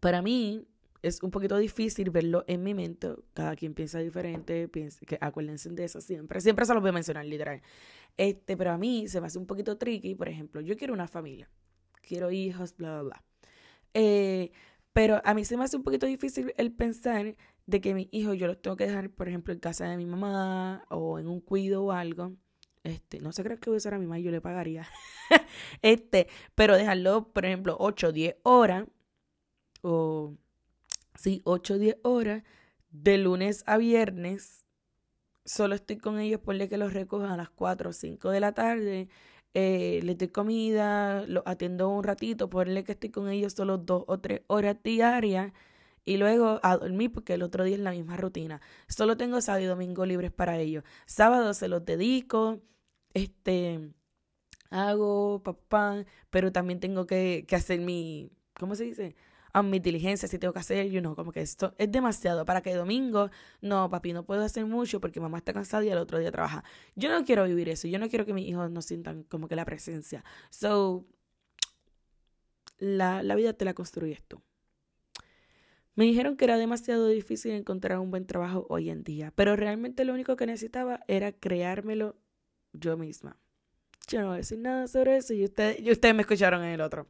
Para 0.00 0.22
mí, 0.22 0.66
es 1.02 1.22
un 1.22 1.30
poquito 1.30 1.56
difícil 1.56 2.10
verlo 2.10 2.44
en 2.46 2.62
mi 2.62 2.74
mente. 2.74 3.14
Cada 3.34 3.54
quien 3.56 3.74
piensa 3.74 3.98
diferente, 3.98 4.68
piensa, 4.68 5.04
que 5.06 5.18
acuérdense 5.20 5.70
de 5.70 5.84
eso 5.84 6.00
siempre. 6.00 6.40
Siempre 6.40 6.64
se 6.64 6.74
lo 6.74 6.80
voy 6.80 6.90
a 6.90 6.92
mencionar, 6.92 7.24
literal. 7.24 7.62
Este, 8.16 8.56
pero 8.56 8.72
a 8.72 8.78
mí 8.78 9.08
se 9.08 9.20
me 9.20 9.28
hace 9.28 9.38
un 9.38 9.46
poquito 9.46 9.78
tricky. 9.78 10.14
Por 10.14 10.28
ejemplo, 10.28 10.60
yo 10.60 10.76
quiero 10.76 10.94
una 10.94 11.08
familia, 11.08 11.48
quiero 12.02 12.30
hijos, 12.30 12.76
bla, 12.76 13.00
bla, 13.00 13.02
bla. 13.02 13.24
Eh, 13.94 14.50
pero 14.92 15.20
a 15.24 15.34
mí 15.34 15.44
se 15.44 15.56
me 15.56 15.64
hace 15.64 15.76
un 15.76 15.82
poquito 15.82 16.06
difícil 16.06 16.52
el 16.56 16.72
pensar 16.72 17.36
de 17.66 17.80
que 17.80 17.94
mis 17.94 18.08
hijos 18.10 18.36
yo 18.36 18.46
los 18.46 18.60
tengo 18.60 18.76
que 18.76 18.86
dejar, 18.86 19.10
por 19.10 19.28
ejemplo, 19.28 19.52
en 19.52 19.60
casa 19.60 19.88
de 19.88 19.96
mi 19.96 20.06
mamá 20.06 20.84
o 20.88 21.18
en 21.18 21.28
un 21.28 21.40
cuido 21.40 21.84
o 21.84 21.92
algo. 21.92 22.32
Este, 22.82 23.20
no 23.20 23.32
sé, 23.32 23.44
creo 23.44 23.58
que 23.58 23.70
voy 23.70 23.76
a 23.76 23.78
usar 23.78 23.94
a 23.94 23.98
mi 23.98 24.06
mamá 24.06 24.18
y 24.18 24.22
yo 24.22 24.30
le 24.30 24.40
pagaría. 24.40 24.88
este, 25.82 26.28
pero 26.54 26.76
dejarlo, 26.76 27.28
por 27.32 27.44
ejemplo, 27.44 27.76
8 27.78 28.08
o 28.08 28.12
10 28.12 28.36
horas 28.42 28.86
o 29.82 30.36
sí, 31.18 31.42
8 31.44 31.74
o 31.74 31.78
10 31.78 31.96
horas 32.02 32.44
de 32.90 33.18
lunes 33.18 33.64
a 33.66 33.76
viernes, 33.76 34.64
solo 35.44 35.74
estoy 35.74 35.98
con 35.98 36.18
ellos, 36.20 36.40
ponle 36.40 36.68
que 36.68 36.78
los 36.78 36.92
recojan 36.94 37.30
a 37.30 37.36
las 37.36 37.50
4 37.50 37.90
o 37.90 37.92
5 37.92 38.30
de 38.30 38.40
la 38.40 38.52
tarde, 38.52 39.08
eh, 39.54 40.00
les 40.04 40.16
doy 40.18 40.28
comida, 40.28 41.22
los 41.26 41.42
atiendo 41.46 41.88
un 41.90 42.04
ratito, 42.04 42.48
ponle 42.50 42.84
que 42.84 42.92
estoy 42.92 43.10
con 43.10 43.28
ellos 43.28 43.54
solo 43.54 43.78
dos 43.78 44.04
o 44.06 44.18
tres 44.20 44.42
horas 44.46 44.76
diarias 44.82 45.52
y 46.04 46.16
luego 46.18 46.60
a 46.62 46.76
dormir 46.78 47.12
porque 47.12 47.34
el 47.34 47.42
otro 47.42 47.64
día 47.64 47.76
es 47.76 47.82
la 47.82 47.90
misma 47.92 48.16
rutina. 48.16 48.60
Solo 48.88 49.16
tengo 49.16 49.40
sábado 49.40 49.64
y 49.64 49.66
domingo 49.66 50.06
libres 50.06 50.32
para 50.32 50.58
ellos. 50.58 50.84
Sábado 51.06 51.54
se 51.54 51.68
los 51.68 51.84
dedico, 51.84 52.60
este, 53.14 53.92
hago 54.70 55.42
papá, 55.42 56.04
pero 56.30 56.52
también 56.52 56.80
tengo 56.80 57.06
que, 57.06 57.44
que 57.48 57.56
hacer 57.56 57.80
mi, 57.80 58.30
¿cómo 58.58 58.74
se 58.76 58.84
dice? 58.84 59.16
A 59.58 59.62
mi 59.62 59.78
diligencia, 59.78 60.28
si 60.28 60.38
tengo 60.38 60.52
que 60.52 60.60
hacer, 60.60 60.90
you 60.90 61.00
know, 61.00 61.14
como 61.14 61.32
que 61.32 61.40
esto 61.40 61.74
es 61.78 61.90
demasiado 61.90 62.44
para 62.44 62.62
que 62.62 62.74
domingo, 62.74 63.30
no, 63.60 63.88
papi, 63.90 64.12
no 64.12 64.24
puedo 64.24 64.42
hacer 64.42 64.66
mucho 64.66 65.00
porque 65.00 65.20
mamá 65.20 65.38
está 65.38 65.52
cansada 65.52 65.84
y 65.84 65.90
el 65.90 65.98
otro 65.98 66.18
día 66.18 66.30
trabaja. 66.30 66.64
Yo 66.94 67.10
no 67.10 67.24
quiero 67.24 67.44
vivir 67.44 67.68
eso, 67.68 67.88
yo 67.88 67.98
no 67.98 68.08
quiero 68.08 68.26
que 68.26 68.32
mis 68.34 68.48
hijos 68.48 68.70
no 68.70 68.82
sientan 68.82 69.24
como 69.24 69.48
que 69.48 69.56
la 69.56 69.64
presencia. 69.64 70.24
So, 70.50 71.06
la, 72.78 73.22
la 73.22 73.34
vida 73.34 73.52
te 73.52 73.64
la 73.64 73.74
construyes 73.74 74.22
tú. 74.22 74.42
Me 75.94 76.04
dijeron 76.04 76.36
que 76.36 76.44
era 76.44 76.56
demasiado 76.56 77.08
difícil 77.08 77.50
encontrar 77.52 77.98
un 77.98 78.12
buen 78.12 78.24
trabajo 78.24 78.66
hoy 78.68 78.88
en 78.88 79.02
día, 79.02 79.32
pero 79.34 79.56
realmente 79.56 80.04
lo 80.04 80.14
único 80.14 80.36
que 80.36 80.46
necesitaba 80.46 81.00
era 81.08 81.32
creármelo 81.32 82.16
yo 82.72 82.96
misma. 82.96 83.36
Yo 84.06 84.20
no 84.20 84.28
voy 84.28 84.34
a 84.34 84.38
decir 84.38 84.58
nada 84.58 84.86
sobre 84.86 85.16
eso 85.16 85.34
y 85.34 85.44
ustedes, 85.44 85.80
y 85.80 85.90
ustedes 85.90 86.14
me 86.14 86.22
escucharon 86.22 86.62
en 86.62 86.70
el 86.70 86.80
otro. 86.80 87.08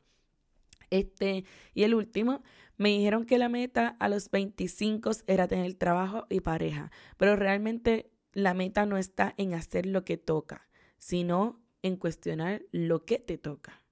Este, 0.90 1.44
y 1.74 1.83
el 1.83 1.94
último, 1.94 2.42
me 2.77 2.90
dijeron 2.90 3.24
que 3.24 3.38
la 3.38 3.48
meta 3.48 3.96
a 3.98 4.09
los 4.09 4.31
25 4.31 5.11
era 5.27 5.48
tener 5.48 5.74
trabajo 5.74 6.27
y 6.31 6.40
pareja, 6.40 6.90
pero 7.16 7.37
realmente 7.37 8.11
la 8.33 8.55
meta 8.55 8.87
no 8.87 8.96
está 8.98 9.35
en 9.37 9.55
hacer 9.55 9.87
lo 9.87 10.05
que 10.05 10.16
toca, 10.16 10.68
sino 10.96 11.61
en 11.83 11.96
cuestionar 11.96 12.62
lo 12.72 13.05
que 13.05 13.18
te 13.18 13.38
toca. 13.38 13.83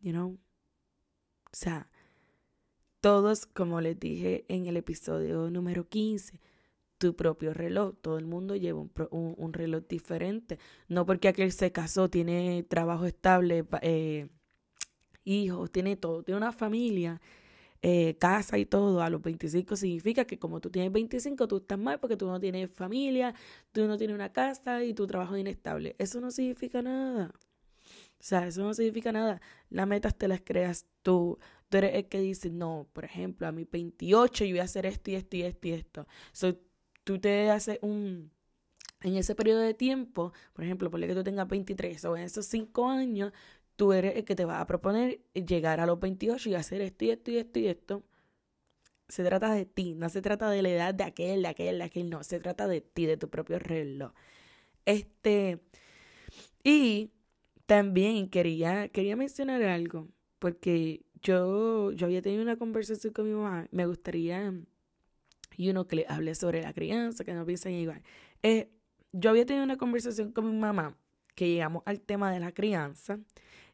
You 0.00 0.12
know? 0.12 0.38
O 1.46 1.56
sea, 1.56 1.90
todos, 3.00 3.46
como 3.46 3.80
les 3.80 3.98
dije 3.98 4.44
en 4.48 4.66
el 4.66 4.76
episodio 4.76 5.50
número 5.50 5.88
15, 5.88 6.40
tu 6.98 7.16
propio 7.16 7.54
reloj. 7.54 7.94
Todo 8.02 8.18
el 8.18 8.26
mundo 8.26 8.56
lleva 8.56 8.80
un, 8.80 8.90
un, 9.10 9.52
reloj 9.52 9.84
diferente. 9.88 10.58
No 10.88 11.06
porque 11.06 11.28
aquel 11.28 11.52
se 11.52 11.72
casó, 11.72 12.10
tiene 12.10 12.64
trabajo 12.64 13.06
estable, 13.06 13.64
eh, 13.82 14.28
hijos, 15.28 15.70
tiene 15.70 15.96
todo, 15.96 16.22
tiene 16.22 16.38
una 16.38 16.52
familia, 16.52 17.20
eh, 17.82 18.16
casa 18.18 18.58
y 18.58 18.66
todo, 18.66 19.02
a 19.02 19.10
los 19.10 19.22
25 19.22 19.76
significa 19.76 20.24
que 20.24 20.38
como 20.38 20.60
tú 20.60 20.70
tienes 20.70 20.92
25, 20.92 21.46
tú 21.48 21.58
estás 21.58 21.78
mal 21.78 22.00
porque 22.00 22.16
tú 22.16 22.26
no 22.26 22.40
tienes 22.40 22.70
familia, 22.70 23.34
tú 23.72 23.86
no 23.86 23.96
tienes 23.96 24.14
una 24.14 24.32
casa 24.32 24.82
y 24.84 24.94
tu 24.94 25.06
trabajo 25.06 25.36
es 25.36 25.40
inestable. 25.42 25.94
Eso 25.98 26.20
no 26.20 26.30
significa 26.30 26.82
nada. 26.82 27.32
O 28.20 28.22
sea, 28.24 28.46
eso 28.48 28.62
no 28.62 28.74
significa 28.74 29.12
nada. 29.12 29.40
Las 29.70 29.86
metas 29.86 30.16
te 30.16 30.28
las 30.28 30.40
creas 30.40 30.86
tú. 31.02 31.38
Tú 31.68 31.76
eres 31.78 31.94
el 31.94 32.08
que 32.08 32.20
dice, 32.20 32.50
no, 32.50 32.88
por 32.92 33.04
ejemplo, 33.04 33.46
a 33.46 33.52
mis 33.52 33.70
28 33.70 34.44
yo 34.44 34.52
voy 34.52 34.60
a 34.60 34.64
hacer 34.64 34.86
esto 34.86 35.10
y 35.10 35.14
esto 35.14 35.36
y 35.36 35.42
esto 35.42 35.68
y 35.68 35.72
esto. 35.72 36.06
So, 36.32 36.58
tú 37.04 37.18
te 37.20 37.50
haces 37.50 37.78
un... 37.82 38.32
En 39.00 39.16
ese 39.16 39.36
periodo 39.36 39.60
de 39.60 39.74
tiempo, 39.74 40.32
por 40.52 40.64
ejemplo, 40.64 40.90
por 40.90 41.00
que 41.00 41.14
tú 41.14 41.22
tengas 41.22 41.46
23 41.46 42.04
o 42.06 42.16
en 42.16 42.24
esos 42.24 42.46
5 42.46 42.88
años, 42.88 43.32
tú 43.78 43.92
eres 43.92 44.16
el 44.16 44.24
que 44.24 44.34
te 44.34 44.44
va 44.44 44.60
a 44.60 44.66
proponer 44.66 45.20
llegar 45.34 45.78
a 45.78 45.86
los 45.86 46.00
28 46.00 46.50
y 46.50 46.54
hacer 46.56 46.80
esto 46.80 47.04
y 47.04 47.10
esto 47.10 47.30
y 47.30 47.38
esto 47.38 47.58
y 47.60 47.66
esto. 47.68 48.02
Se 49.08 49.22
trata 49.22 49.52
de 49.54 49.66
ti, 49.66 49.94
no 49.94 50.08
se 50.08 50.20
trata 50.20 50.50
de 50.50 50.62
la 50.62 50.70
edad 50.70 50.94
de 50.94 51.04
aquel, 51.04 51.42
de 51.42 51.48
aquel, 51.48 51.78
de 51.78 51.84
aquel, 51.84 52.10
no, 52.10 52.24
se 52.24 52.40
trata 52.40 52.66
de 52.66 52.80
ti, 52.80 53.06
de 53.06 53.16
tu 53.16 53.30
propio 53.30 53.60
reloj. 53.60 54.12
Este, 54.84 55.60
y 56.64 57.12
también 57.66 58.28
quería, 58.28 58.88
quería 58.88 59.14
mencionar 59.14 59.62
algo, 59.62 60.08
porque 60.40 61.04
yo, 61.22 61.92
yo 61.92 62.06
había 62.06 62.20
tenido 62.20 62.42
una 62.42 62.56
conversación 62.56 63.12
con 63.12 63.26
mi 63.26 63.32
mamá, 63.32 63.68
me 63.70 63.86
gustaría, 63.86 64.52
y 65.56 65.70
uno 65.70 65.86
que 65.86 65.96
le 65.96 66.06
hable 66.08 66.34
sobre 66.34 66.62
la 66.62 66.72
crianza, 66.72 67.24
que 67.24 67.32
no 67.32 67.46
piensen 67.46 67.74
igual. 67.74 68.02
Eh, 68.42 68.72
yo 69.12 69.30
había 69.30 69.46
tenido 69.46 69.64
una 69.64 69.76
conversación 69.76 70.32
con 70.32 70.50
mi 70.50 70.58
mamá, 70.58 70.96
que 71.36 71.48
llegamos 71.48 71.84
al 71.86 72.00
tema 72.00 72.32
de 72.32 72.40
la 72.40 72.50
crianza, 72.50 73.20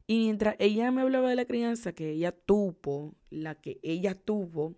y 0.07 0.19
mientras 0.19 0.57
ella 0.59 0.91
me 0.91 1.03
hablaba 1.03 1.31
de 1.31 1.37
la 1.37 1.47
crianza 1.47 1.93
que 1.93 2.11
ella 2.11 2.33
tuvo, 2.33 3.15
la 3.31 3.55
que 3.55 3.81
ella 3.83 4.15
tuvo, 4.15 4.77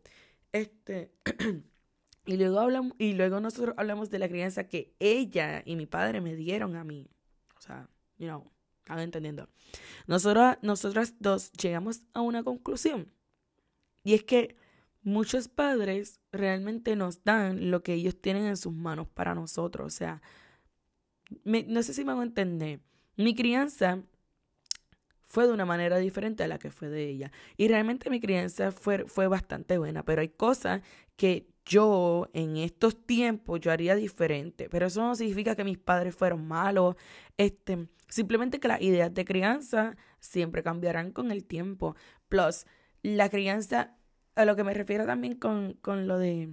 este, 0.53 1.13
y 2.27 2.37
luego 2.37 2.61
hablamos, 2.61 2.93
y 2.99 3.15
luego 3.15 3.41
nosotros 3.41 3.75
hablamos 3.77 4.11
de 4.11 4.21
la 4.21 4.29
crianza 4.29 4.69
que 4.69 4.95
ella 5.01 5.63
y 5.65 5.77
mi 5.77 5.87
padre 5.87 6.21
me 6.21 6.37
dieron 6.37 6.77
a 6.77 6.85
mí. 6.85 7.11
O 7.59 7.61
sea, 7.61 7.89
you 8.19 8.27
know, 8.27 8.51
están 8.79 9.01
entendiendo. 9.01 9.49
Nosotros, 10.07 10.59
nosotras 10.63 11.15
dos 11.19 11.51
llegamos 11.53 12.03
a 12.13 12.21
una 12.21 12.45
conclusión. 12.45 13.13
Y 14.05 14.15
es 14.15 14.23
que 14.23 14.57
muchos 15.03 15.49
padres 15.49 16.21
realmente 16.31 16.95
nos 16.95 17.25
dan 17.25 17.73
lo 17.73 17.83
que 17.83 17.95
ellos 17.95 18.21
tienen 18.21 18.45
en 18.47 18.57
sus 18.57 18.73
manos 18.73 19.09
para 19.09 19.35
nosotros. 19.35 19.87
O 19.87 19.97
sea, 19.97 20.23
no 21.43 21.83
sé 21.83 21.95
si 21.95 22.05
me 22.05 22.13
van 22.13 22.21
a 22.21 22.27
entender. 22.27 22.81
Mi 23.17 23.35
crianza 23.35 24.05
fue 25.27 25.47
de 25.47 25.53
una 25.53 25.67
manera 25.67 25.99
diferente 25.99 26.45
a 26.45 26.49
la 26.49 26.59
que 26.59 26.71
fue 26.71 26.89
de 26.89 27.09
ella. 27.09 27.33
Y 27.57 27.69
realmente 27.69 28.09
mi 28.11 28.21
crianza 28.21 28.73
fue, 28.73 29.07
fue 29.07 29.27
bastante 29.27 29.77
buena, 29.77 30.05
pero 30.05 30.23
hay 30.23 30.29
cosas 30.29 30.83
que 31.17 31.49
yo 31.65 32.29
en 32.33 32.57
estos 32.57 33.05
tiempos 33.05 33.61
yo 33.61 33.73
haría 33.73 33.97
diferente, 33.97 34.69
pero 34.71 34.87
eso 34.87 35.03
no 35.03 35.17
significa 35.17 35.57
que 35.57 35.65
mis 35.65 35.79
padres 35.79 36.15
fueron 36.15 36.47
malos, 36.47 36.95
este, 37.37 37.89
simplemente 38.09 38.61
que 38.61 38.69
las 38.69 38.81
ideas 38.81 39.13
de 39.13 39.25
crianza 39.25 39.97
siempre 40.21 40.63
cambiarán 40.63 41.11
con 41.11 41.33
el 41.33 41.45
tiempo. 41.45 41.97
Plus, 42.29 42.67
la 43.03 43.29
crianza, 43.29 43.97
a 44.37 44.45
lo 44.45 44.55
que 44.55 44.63
me 44.63 44.75
refiero 44.75 45.07
también 45.07 45.35
con, 45.35 45.75
con 45.75 46.07
lo 46.07 46.19
de 46.19 46.51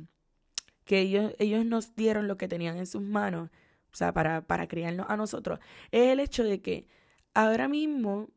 que 0.83 0.99
ellos, 0.99 1.33
ellos 1.37 1.63
nos 1.63 1.95
dieron 1.95 2.27
lo 2.27 2.37
que 2.37 2.47
tenían 2.47 2.77
en 2.77 2.87
sus 2.87 3.03
manos, 3.03 3.49
o 3.91 3.95
sea, 3.95 4.13
para, 4.13 4.41
para 4.47 4.67
criarnos 4.67 5.05
a 5.09 5.15
nosotros, 5.15 5.59
es 5.91 6.09
el 6.11 6.19
hecho 6.19 6.43
de 6.43 6.61
que 6.61 6.87
ahora 7.35 7.67
mismo 7.67 8.29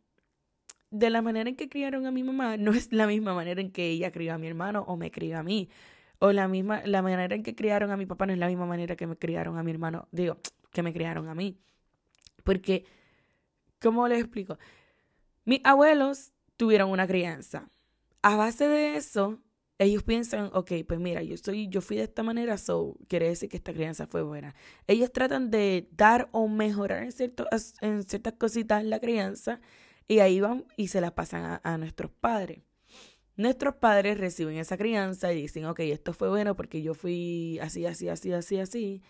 de 0.98 1.10
la 1.10 1.22
manera 1.22 1.48
en 1.48 1.56
que 1.56 1.68
criaron 1.68 2.06
a 2.06 2.10
mi 2.10 2.22
mamá 2.22 2.56
no 2.56 2.72
es 2.72 2.92
la 2.92 3.06
misma 3.06 3.34
manera 3.34 3.60
en 3.60 3.70
que 3.70 3.88
ella 3.88 4.10
crió 4.10 4.34
a 4.34 4.38
mi 4.38 4.46
hermano 4.46 4.84
o 4.86 4.96
me 4.96 5.10
crió 5.10 5.38
a 5.38 5.42
mí. 5.42 5.68
O 6.18 6.32
la 6.32 6.48
misma, 6.48 6.82
la 6.86 7.02
manera 7.02 7.34
en 7.34 7.42
que 7.42 7.54
criaron 7.54 7.90
a 7.90 7.96
mi 7.96 8.06
papá 8.06 8.26
no 8.26 8.32
es 8.32 8.38
la 8.38 8.48
misma 8.48 8.64
manera 8.66 8.96
que 8.96 9.06
me 9.06 9.16
criaron 9.16 9.58
a 9.58 9.62
mi 9.62 9.70
hermano, 9.70 10.08
digo, 10.12 10.38
que 10.72 10.82
me 10.82 10.92
criaron 10.92 11.28
a 11.28 11.34
mí. 11.34 11.58
Porque, 12.42 12.86
¿cómo 13.80 14.08
les 14.08 14.20
explico? 14.20 14.58
Mis 15.44 15.60
abuelos 15.64 16.32
tuvieron 16.56 16.90
una 16.90 17.06
crianza. 17.06 17.68
A 18.22 18.36
base 18.36 18.66
de 18.66 18.96
eso, 18.96 19.38
ellos 19.78 20.02
piensan, 20.04 20.50
ok, 20.54 20.72
pues 20.88 20.98
mira, 20.98 21.22
yo 21.22 21.36
soy, 21.36 21.68
yo 21.68 21.82
fui 21.82 21.98
de 21.98 22.04
esta 22.04 22.22
manera, 22.22 22.56
so 22.56 22.96
quiere 23.08 23.28
decir 23.28 23.50
que 23.50 23.58
esta 23.58 23.74
crianza 23.74 24.06
fue 24.06 24.22
buena. 24.22 24.54
Ellos 24.86 25.12
tratan 25.12 25.50
de 25.50 25.88
dar 25.92 26.30
o 26.32 26.48
mejorar 26.48 27.02
en, 27.02 27.12
cierto, 27.12 27.46
en 27.82 28.02
ciertas 28.04 28.32
cositas 28.34 28.84
la 28.84 29.00
crianza 29.00 29.60
y 30.08 30.20
ahí 30.20 30.40
van 30.40 30.64
y 30.76 30.88
se 30.88 31.00
la 31.00 31.14
pasan 31.14 31.60
a, 31.62 31.78
nuestros 31.78 32.10
padres. 32.10 32.60
Nuestros 33.36 33.74
padres 33.74 34.18
reciben 34.18 34.56
esa 34.56 34.76
crianza 34.76 35.32
y 35.32 35.42
dicen, 35.42 35.66
ok, 35.66 35.80
esto 35.80 36.12
fue 36.12 36.28
bueno 36.28 36.56
porque 36.56 36.82
yo 36.82 36.94
fui 36.94 37.58
así, 37.60 37.84
así, 37.84 38.08
así, 38.08 38.32
así, 38.32 38.58
así, 38.58 39.02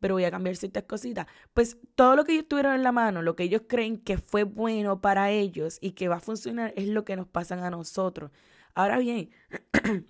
pero 0.00 0.14
voy 0.14 0.24
a 0.24 0.30
cambiar 0.30 0.56
ciertas 0.56 0.84
cositas. 0.84 1.26
Pues 1.52 1.76
todo 1.94 2.16
lo 2.16 2.24
que 2.24 2.32
ellos 2.32 2.48
tuvieron 2.48 2.74
en 2.74 2.82
la 2.82 2.92
mano, 2.92 3.22
lo 3.22 3.36
que 3.36 3.44
ellos 3.44 3.62
creen 3.68 3.98
que 3.98 4.18
fue 4.18 4.44
bueno 4.44 5.00
para 5.00 5.30
ellos 5.30 5.78
y 5.80 5.92
que 5.92 6.08
va 6.08 6.16
a 6.16 6.20
funcionar, 6.20 6.72
es 6.76 6.88
lo 6.88 7.04
que 7.04 7.16
nos 7.16 7.28
pasan 7.28 7.60
a 7.60 7.70
nosotros. 7.70 8.32
Ahora 8.74 8.98
bien, 8.98 9.30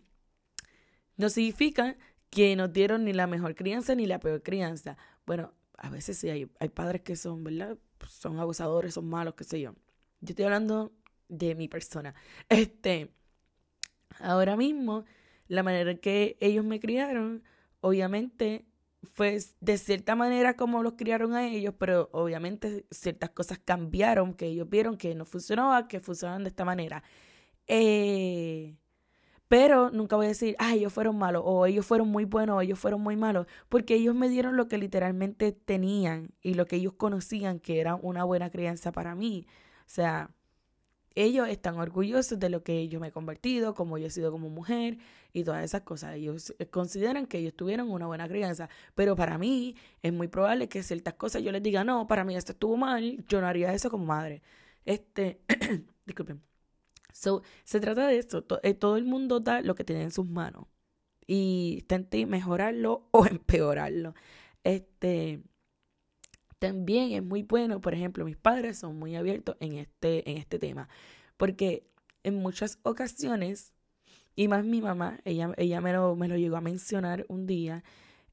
no 1.17 1.29
significa 1.29 1.97
que 2.31 2.57
nos 2.57 2.73
dieron 2.73 3.05
ni 3.05 3.13
la 3.13 3.27
mejor 3.27 3.55
crianza 3.55 3.95
ni 3.95 4.07
la 4.07 4.21
peor 4.21 4.43
crianza. 4.43 4.97
Bueno, 5.27 5.53
a 5.77 5.91
veces 5.91 6.19
sí 6.19 6.31
hay, 6.31 6.51
hay 6.59 6.69
padres 6.69 7.03
que 7.03 7.17
son, 7.17 7.45
¿verdad? 7.45 7.77
Son 8.09 8.39
abusadores, 8.39 8.95
son 8.95 9.09
malos, 9.09 9.35
qué 9.35 9.45
sé 9.45 9.61
yo. 9.61 9.75
Yo 10.21 10.31
estoy 10.33 10.45
hablando 10.47 10.93
de 11.29 11.55
mi 11.55 11.69
persona. 11.69 12.15
Este, 12.49 13.11
ahora 14.21 14.57
mismo, 14.57 15.05
la 15.49 15.63
manera 15.63 15.95
que 15.97 16.37
ellos 16.41 16.65
me 16.65 16.81
criaron, 16.81 17.43
obviamente, 17.81 18.67
fue 19.15 19.39
de 19.61 19.79
cierta 19.79 20.17
manera 20.17 20.57
como 20.57 20.83
los 20.83 20.95
criaron 20.95 21.35
a 21.35 21.47
ellos, 21.47 21.75
pero 21.79 22.09
obviamente 22.13 22.87
ciertas 22.91 23.31
cosas 23.31 23.59
cambiaron, 23.65 24.35
que 24.35 24.47
ellos 24.47 24.69
vieron 24.69 24.97
que 24.97 25.15
no 25.15 25.25
funcionaba, 25.25 25.89
que 25.89 26.01
funcionaban 26.01 26.43
de 26.45 26.49
esta 26.51 26.65
manera. 26.65 27.03
Eh, 27.69 28.77
pero 29.49 29.91
nunca 29.91 30.17
voy 30.17 30.27
a 30.27 30.29
decir, 30.31 30.57
ah, 30.59 30.75
ellos 30.75 30.93
fueron 30.93 31.19
malos, 31.19 31.43
o 31.47 31.67
ellos 31.67 31.87
fueron 31.87 32.09
muy 32.09 32.25
buenos, 32.27 32.59
o 32.59 32.61
ellos 32.63 32.79
fueron 32.79 33.01
muy 33.03 33.17
malos, 33.17 33.47
porque 33.69 33.95
ellos 33.95 34.15
me 34.15 34.29
dieron 34.29 34.57
lo 34.57 34.69
que 34.69 34.79
literalmente 34.79 35.53
tenían 35.53 36.33
y 36.43 36.55
lo 36.55 36.67
que 36.67 36.77
ellos 36.77 36.95
conocían 36.95 37.61
que 37.61 37.81
era 37.81 37.95
una 37.97 38.25
buena 38.25 38.51
crianza 38.51 38.93
para 38.93 39.15
mí. 39.15 39.47
Sea, 39.89 40.31
ellos 41.17 41.49
están 41.49 41.79
orgullosos 41.79 42.39
de 42.39 42.49
lo 42.51 42.63
que 42.63 42.89
yo 42.89 43.01
me 43.01 43.09
he 43.09 43.13
convertido, 43.13 43.75
como 43.75 43.99
yo 43.99 44.07
he 44.07 44.11
sido 44.11 44.31
como 44.31 44.51
mujer 44.51 44.99
y 45.33 45.45
todas 45.45 45.65
esas 45.65 45.83
cosas. 45.83 46.15
Ellos 46.15 46.55
consideran 46.71 47.27
que 47.27 47.39
ellos 47.39 47.55
tuvieron 47.55 47.91
una 47.91 48.07
buena 48.07 48.29
crianza, 48.29 48.69
pero 48.95 49.17
para 49.17 49.39
mí 49.39 49.75
es 50.03 50.13
muy 50.13 50.29
probable 50.29 50.69
que 50.69 50.83
ciertas 50.83 51.15
cosas 51.15 51.43
yo 51.43 51.51
les 51.53 51.63
diga, 51.63 51.83
no, 51.85 52.07
para 52.07 52.25
mí 52.25 52.37
esto 52.37 52.53
estuvo 52.53 52.77
mal, 52.77 53.25
yo 53.29 53.41
no 53.41 53.49
haría 53.49 53.73
eso 53.75 53.91
como 53.91 54.05
madre. 54.07 54.43
Este, 54.85 55.41
disculpen. 56.07 56.43
So, 57.13 57.43
se 57.65 57.81
trata 57.81 58.07
de 58.07 58.19
esto, 58.19 58.45
eh, 58.63 58.75
todo 58.75 58.97
el 58.97 59.05
mundo 59.05 59.41
da 59.41 59.63
lo 59.63 59.75
que 59.75 59.85
tiene 59.85 60.03
en 60.03 60.13
sus 60.13 60.27
manos 60.27 60.67
y 61.27 61.79
intente 61.81 62.27
mejorarlo 62.27 63.09
o 63.13 63.27
empeorarlo. 63.27 64.15
Este, 64.65 65.43
también 66.59 67.13
es 67.13 67.23
muy 67.23 67.43
bueno, 67.43 67.81
por 67.81 67.95
ejemplo, 67.95 68.25
mis 68.25 68.37
padres 68.37 68.79
son 68.79 68.99
muy 68.99 69.17
abiertos 69.17 69.57
en 69.61 69.75
este, 69.75 70.29
en 70.31 70.39
este 70.39 70.59
tema, 70.59 70.89
porque 71.37 71.87
en 72.25 72.37
muchas 72.37 72.79
ocasiones, 72.83 73.73
y 74.35 74.49
más 74.49 74.65
mi 74.65 74.81
mamá, 74.81 75.21
ella, 75.25 75.53
ella 75.57 75.81
me, 75.81 75.93
lo, 75.93 76.17
me 76.17 76.29
lo 76.29 76.37
llegó 76.37 76.57
a 76.57 76.61
mencionar 76.61 77.25
un 77.29 77.47
día, 77.47 77.85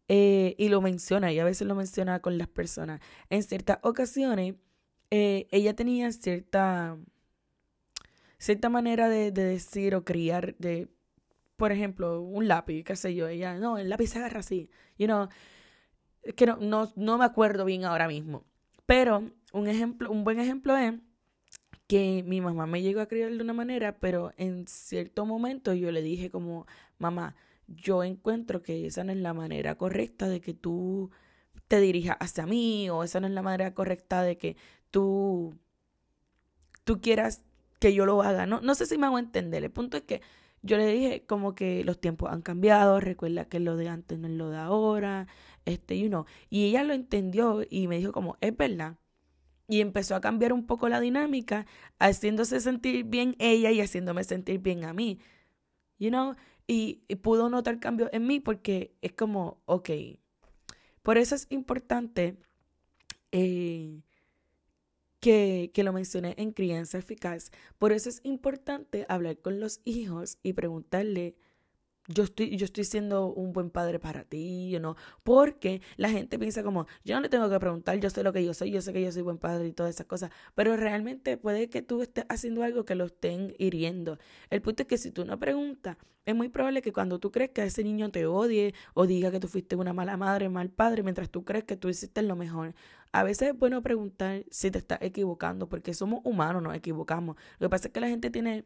eh, 0.07 0.55
y 0.57 0.69
lo 0.69 0.81
menciona, 0.81 1.31
y 1.31 1.39
a 1.39 1.43
veces 1.45 1.67
lo 1.67 1.75
menciona 1.75 2.19
con 2.19 2.37
las 2.37 2.47
personas, 2.47 3.01
en 3.29 3.43
ciertas 3.43 3.79
ocasiones, 3.81 4.55
eh, 5.11 5.47
ella 5.51 5.75
tenía 5.75 6.11
cierta, 6.11 6.97
cierta 8.37 8.69
manera 8.69 9.07
de, 9.07 9.31
de 9.31 9.43
decir 9.43 9.95
o 9.95 10.03
criar, 10.03 10.55
de, 10.57 10.89
por 11.57 11.71
ejemplo, 11.71 12.21
un 12.21 12.47
lápiz, 12.47 12.83
qué 12.83 12.95
sé 12.95 13.15
yo, 13.15 13.27
ella, 13.27 13.57
no, 13.59 13.77
el 13.77 13.89
lápiz 13.89 14.07
se 14.07 14.19
agarra 14.19 14.39
así, 14.39 14.69
you 14.97 15.05
know, 15.05 15.29
que 16.35 16.45
no, 16.45 16.57
no, 16.57 16.91
no 16.95 17.17
me 17.17 17.25
acuerdo 17.25 17.65
bien 17.65 17.85
ahora 17.85 18.07
mismo. 18.07 18.43
Pero 18.85 19.23
un 19.53 19.67
ejemplo, 19.67 20.11
un 20.11 20.23
buen 20.23 20.39
ejemplo 20.39 20.75
es 20.77 20.93
que 21.87 22.23
mi 22.25 22.41
mamá 22.41 22.65
me 22.65 22.81
llegó 22.81 23.01
a 23.01 23.07
criar 23.07 23.31
de 23.31 23.41
una 23.41 23.53
manera, 23.53 23.97
pero 23.99 24.33
en 24.37 24.67
cierto 24.67 25.25
momento 25.25 25.73
yo 25.73 25.91
le 25.91 26.01
dije 26.01 26.31
como, 26.31 26.65
mamá, 26.97 27.35
yo 27.67 28.03
encuentro 28.03 28.61
que 28.61 28.85
esa 28.87 29.03
no 29.03 29.11
es 29.11 29.19
la 29.19 29.33
manera 29.33 29.75
correcta 29.75 30.27
de 30.27 30.41
que 30.41 30.53
tú 30.53 31.11
te 31.67 31.79
dirijas 31.79 32.17
hacia 32.19 32.45
mí, 32.45 32.89
o 32.89 33.03
esa 33.03 33.19
no 33.19 33.27
es 33.27 33.33
la 33.33 33.41
manera 33.41 33.73
correcta 33.73 34.23
de 34.23 34.37
que 34.37 34.55
tú, 34.91 35.55
tú 36.83 37.01
quieras 37.01 37.43
que 37.79 37.93
yo 37.93 38.05
lo 38.05 38.21
haga. 38.23 38.45
No, 38.45 38.61
no 38.61 38.75
sé 38.75 38.85
si 38.85 38.97
me 38.97 39.07
hago 39.07 39.19
entender. 39.19 39.63
El 39.63 39.71
punto 39.71 39.97
es 39.97 40.03
que 40.03 40.21
yo 40.61 40.77
le 40.77 40.87
dije 40.87 41.25
como 41.27 41.55
que 41.55 41.83
los 41.83 41.99
tiempos 41.99 42.31
han 42.31 42.41
cambiado, 42.41 42.99
recuerda 42.99 43.45
que 43.45 43.59
lo 43.59 43.75
de 43.77 43.89
antes 43.89 44.17
no 44.19 44.27
es 44.27 44.33
lo 44.33 44.49
de 44.49 44.57
ahora, 44.57 45.27
este, 45.65 45.99
you 45.99 46.07
know. 46.07 46.25
Y 46.49 46.65
ella 46.65 46.83
lo 46.83 46.93
entendió 46.93 47.63
y 47.69 47.87
me 47.87 47.97
dijo 47.97 48.11
como, 48.11 48.37
es 48.41 48.55
verdad. 48.55 48.97
Y 49.67 49.81
empezó 49.81 50.15
a 50.15 50.21
cambiar 50.21 50.53
un 50.53 50.67
poco 50.67 50.89
la 50.89 50.99
dinámica, 50.99 51.65
haciéndose 51.99 52.59
sentir 52.59 53.03
bien 53.05 53.35
ella 53.39 53.71
y 53.71 53.81
haciéndome 53.81 54.23
sentir 54.23 54.59
bien 54.59 54.83
a 54.85 54.93
mí. 54.93 55.19
You 55.97 56.09
know, 56.09 56.35
y, 56.67 57.03
pudo 57.21 57.49
notar 57.49 57.79
cambios 57.79 58.09
en 58.13 58.27
mí 58.27 58.39
porque 58.39 58.95
es 59.01 59.13
como, 59.13 59.61
ok. 59.65 59.89
Por 61.01 61.17
eso 61.17 61.35
es 61.35 61.47
importante 61.49 62.37
eh, 63.31 64.01
que, 65.19 65.71
que, 65.73 65.83
lo 65.83 65.93
mencioné 65.93 66.35
en 66.37 66.51
crianza 66.51 66.97
eficaz. 66.97 67.51
Por 67.77 67.91
eso 67.91 68.09
es 68.09 68.21
importante 68.23 69.05
hablar 69.09 69.39
con 69.39 69.59
los 69.59 69.81
hijos 69.85 70.37
y 70.43 70.53
preguntarle 70.53 71.35
yo 72.07 72.23
estoy, 72.23 72.55
yo 72.57 72.65
estoy 72.65 72.83
siendo 72.83 73.27
un 73.33 73.53
buen 73.53 73.69
padre 73.69 73.99
para 73.99 74.23
ti, 74.23 74.77
¿no? 74.79 74.95
Porque 75.23 75.81
la 75.97 76.09
gente 76.09 76.37
piensa 76.37 76.63
como, 76.63 76.87
yo 77.03 77.15
no 77.15 77.21
le 77.21 77.29
tengo 77.29 77.49
que 77.49 77.59
preguntar, 77.59 77.99
yo 77.99 78.09
sé 78.09 78.23
lo 78.23 78.33
que 78.33 78.43
yo 78.43 78.53
soy, 78.53 78.71
yo 78.71 78.81
sé 78.81 78.93
que 78.93 79.01
yo 79.01 79.11
soy 79.11 79.23
buen 79.23 79.37
padre 79.37 79.67
y 79.67 79.73
todas 79.73 79.95
esas 79.95 80.05
cosas, 80.05 80.31
pero 80.53 80.75
realmente 80.77 81.37
puede 81.37 81.69
que 81.69 81.81
tú 81.81 82.01
estés 82.01 82.25
haciendo 82.29 82.63
algo 82.63 82.85
que 82.85 82.95
lo 82.95 83.05
estén 83.05 83.55
hiriendo. 83.57 84.19
El 84.49 84.61
punto 84.61 84.83
es 84.83 84.87
que 84.87 84.97
si 84.97 85.11
tú 85.11 85.25
no 85.25 85.39
preguntas, 85.39 85.97
es 86.25 86.35
muy 86.35 86.49
probable 86.49 86.81
que 86.81 86.91
cuando 86.91 87.19
tú 87.19 87.31
crees 87.31 87.51
que 87.51 87.63
ese 87.63 87.83
niño 87.83 88.09
te 88.11 88.25
odie 88.25 88.73
o 88.93 89.05
diga 89.05 89.31
que 89.31 89.39
tú 89.39 89.47
fuiste 89.47 89.75
una 89.75 89.93
mala 89.93 90.17
madre, 90.17 90.49
mal 90.49 90.69
padre, 90.69 91.03
mientras 91.03 91.29
tú 91.29 91.43
crees 91.45 91.65
que 91.65 91.77
tú 91.77 91.89
hiciste 91.89 92.21
lo 92.23 92.35
mejor. 92.35 92.73
A 93.11 93.23
veces 93.23 93.49
es 93.49 93.57
bueno 93.57 93.81
preguntar 93.81 94.43
si 94.49 94.71
te 94.71 94.79
estás 94.79 94.99
equivocando, 95.01 95.69
porque 95.69 95.93
somos 95.93 96.21
humanos, 96.23 96.63
nos 96.63 96.75
equivocamos. 96.75 97.35
Lo 97.59 97.67
que 97.67 97.69
pasa 97.69 97.87
es 97.87 97.93
que 97.93 97.99
la 97.99 98.09
gente 98.09 98.31
tiene 98.31 98.65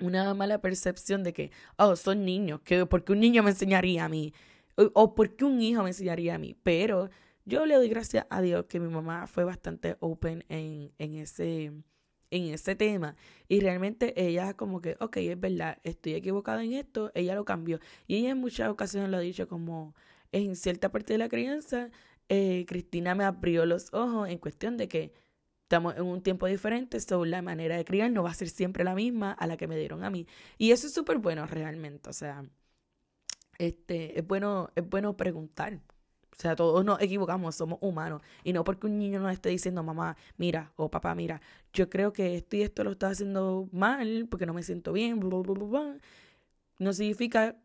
una 0.00 0.34
mala 0.34 0.60
percepción 0.60 1.22
de 1.24 1.32
que, 1.32 1.50
oh, 1.76 1.96
son 1.96 2.24
niños, 2.24 2.60
que 2.62 2.86
porque 2.86 3.12
un 3.12 3.20
niño 3.20 3.42
me 3.42 3.50
enseñaría 3.50 4.04
a 4.04 4.08
mí, 4.08 4.32
o, 4.76 5.14
porque 5.14 5.44
un 5.44 5.60
hijo 5.62 5.82
me 5.82 5.90
enseñaría 5.90 6.34
a 6.34 6.38
mí. 6.38 6.56
Pero 6.62 7.10
yo 7.44 7.66
le 7.66 7.76
doy 7.76 7.88
gracias 7.88 8.26
a 8.30 8.42
Dios 8.42 8.66
que 8.66 8.80
mi 8.80 8.88
mamá 8.88 9.26
fue 9.26 9.44
bastante 9.44 9.96
open 10.00 10.44
en, 10.48 10.92
en 10.98 11.14
ese 11.16 11.72
en 12.30 12.54
ese 12.54 12.74
tema. 12.76 13.16
Y 13.48 13.60
realmente 13.60 14.12
ella 14.20 14.54
como 14.54 14.80
que, 14.80 14.96
ok, 15.00 15.16
es 15.18 15.40
verdad, 15.40 15.78
estoy 15.84 16.14
equivocada 16.14 16.64
en 16.64 16.72
esto, 16.74 17.10
ella 17.14 17.34
lo 17.34 17.44
cambió. 17.44 17.78
Y 18.06 18.16
ella 18.16 18.30
en 18.30 18.38
muchas 18.38 18.68
ocasiones 18.68 19.10
lo 19.10 19.16
ha 19.16 19.20
dicho 19.20 19.48
como 19.48 19.94
en 20.32 20.56
cierta 20.56 20.90
parte 20.90 21.14
de 21.14 21.18
la 21.18 21.28
crianza, 21.28 21.90
eh, 22.28 22.64
Cristina 22.68 23.14
me 23.14 23.24
abrió 23.24 23.66
los 23.66 23.92
ojos 23.94 24.28
en 24.28 24.38
cuestión 24.38 24.76
de 24.76 24.88
que 24.88 25.12
estamos 25.66 25.96
en 25.96 26.04
un 26.04 26.22
tiempo 26.22 26.46
diferente, 26.46 27.00
so 27.00 27.24
la 27.24 27.42
manera 27.42 27.76
de 27.76 27.84
criar 27.84 28.10
no 28.12 28.22
va 28.22 28.30
a 28.30 28.34
ser 28.34 28.48
siempre 28.48 28.84
la 28.84 28.94
misma 28.94 29.32
a 29.32 29.48
la 29.48 29.56
que 29.56 29.66
me 29.66 29.76
dieron 29.76 30.04
a 30.04 30.10
mí. 30.10 30.26
Y 30.58 30.70
eso 30.70 30.86
es 30.86 30.94
súper 30.94 31.18
bueno 31.18 31.44
realmente, 31.46 32.08
o 32.08 32.12
sea, 32.12 32.44
este, 33.58 34.18
es 34.18 34.26
bueno, 34.26 34.70
es 34.76 34.88
bueno 34.88 35.16
preguntar. 35.16 35.80
O 36.32 36.36
sea, 36.38 36.54
todos 36.54 36.84
nos 36.84 37.00
equivocamos, 37.00 37.56
somos 37.56 37.78
humanos. 37.80 38.22
Y 38.44 38.52
no 38.52 38.62
porque 38.64 38.86
un 38.86 38.98
niño 38.98 39.20
nos 39.20 39.32
esté 39.32 39.48
diciendo, 39.48 39.82
mamá, 39.82 40.16
mira, 40.36 40.72
o 40.76 40.90
papá, 40.90 41.14
mira, 41.14 41.40
yo 41.72 41.88
creo 41.90 42.12
que 42.12 42.36
esto 42.36 42.56
y 42.56 42.62
esto 42.62 42.84
lo 42.84 42.92
estás 42.92 43.12
haciendo 43.12 43.68
mal 43.72 44.26
porque 44.30 44.46
no 44.46 44.54
me 44.54 44.62
siento 44.62 44.92
bien, 44.92 45.18
no 46.78 46.92
significa 46.92 47.56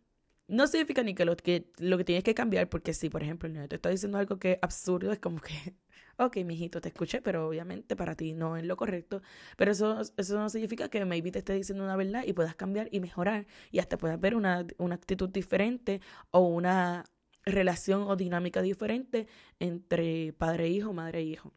no 0.47 0.67
significa 0.67 1.03
ni 1.03 1.15
que 1.15 1.25
lo, 1.25 1.35
que 1.37 1.71
lo 1.77 1.97
que 1.97 2.03
tienes 2.03 2.23
que 2.23 2.35
cambiar, 2.35 2.69
porque 2.69 2.93
si, 2.93 3.09
por 3.09 3.23
ejemplo, 3.23 3.47
el 3.47 3.53
niño 3.53 3.67
te 3.69 3.75
está 3.77 3.89
diciendo 3.89 4.17
algo 4.17 4.37
que 4.37 4.53
es 4.53 4.59
absurdo, 4.61 5.11
es 5.11 5.19
como 5.19 5.39
que 5.41 5.75
ok, 6.17 6.37
mijito, 6.45 6.81
te 6.81 6.89
escuché, 6.89 7.21
pero 7.21 7.47
obviamente 7.47 7.95
para 7.95 8.15
ti 8.15 8.33
no 8.33 8.57
es 8.57 8.63
lo 8.65 8.77
correcto. 8.77 9.21
Pero 9.57 9.71
eso, 9.71 10.01
eso 10.17 10.39
no 10.39 10.49
significa 10.49 10.89
que 10.89 11.03
maybe 11.05 11.31
te 11.31 11.39
esté 11.39 11.53
diciendo 11.53 11.83
una 11.83 11.95
verdad 11.95 12.23
y 12.25 12.33
puedas 12.33 12.55
cambiar 12.55 12.89
y 12.91 12.99
mejorar 12.99 13.47
y 13.71 13.79
hasta 13.79 13.97
puedas 13.97 14.19
ver 14.19 14.35
una, 14.35 14.65
una 14.77 14.95
actitud 14.95 15.29
diferente 15.29 16.01
o 16.31 16.41
una 16.41 17.05
relación 17.45 18.03
o 18.03 18.15
dinámica 18.15 18.61
diferente 18.61 19.27
entre 19.59 20.33
padre 20.33 20.65
e 20.65 20.69
hijo, 20.69 20.93
madre 20.93 21.19
e 21.19 21.23
hijo. 21.23 21.53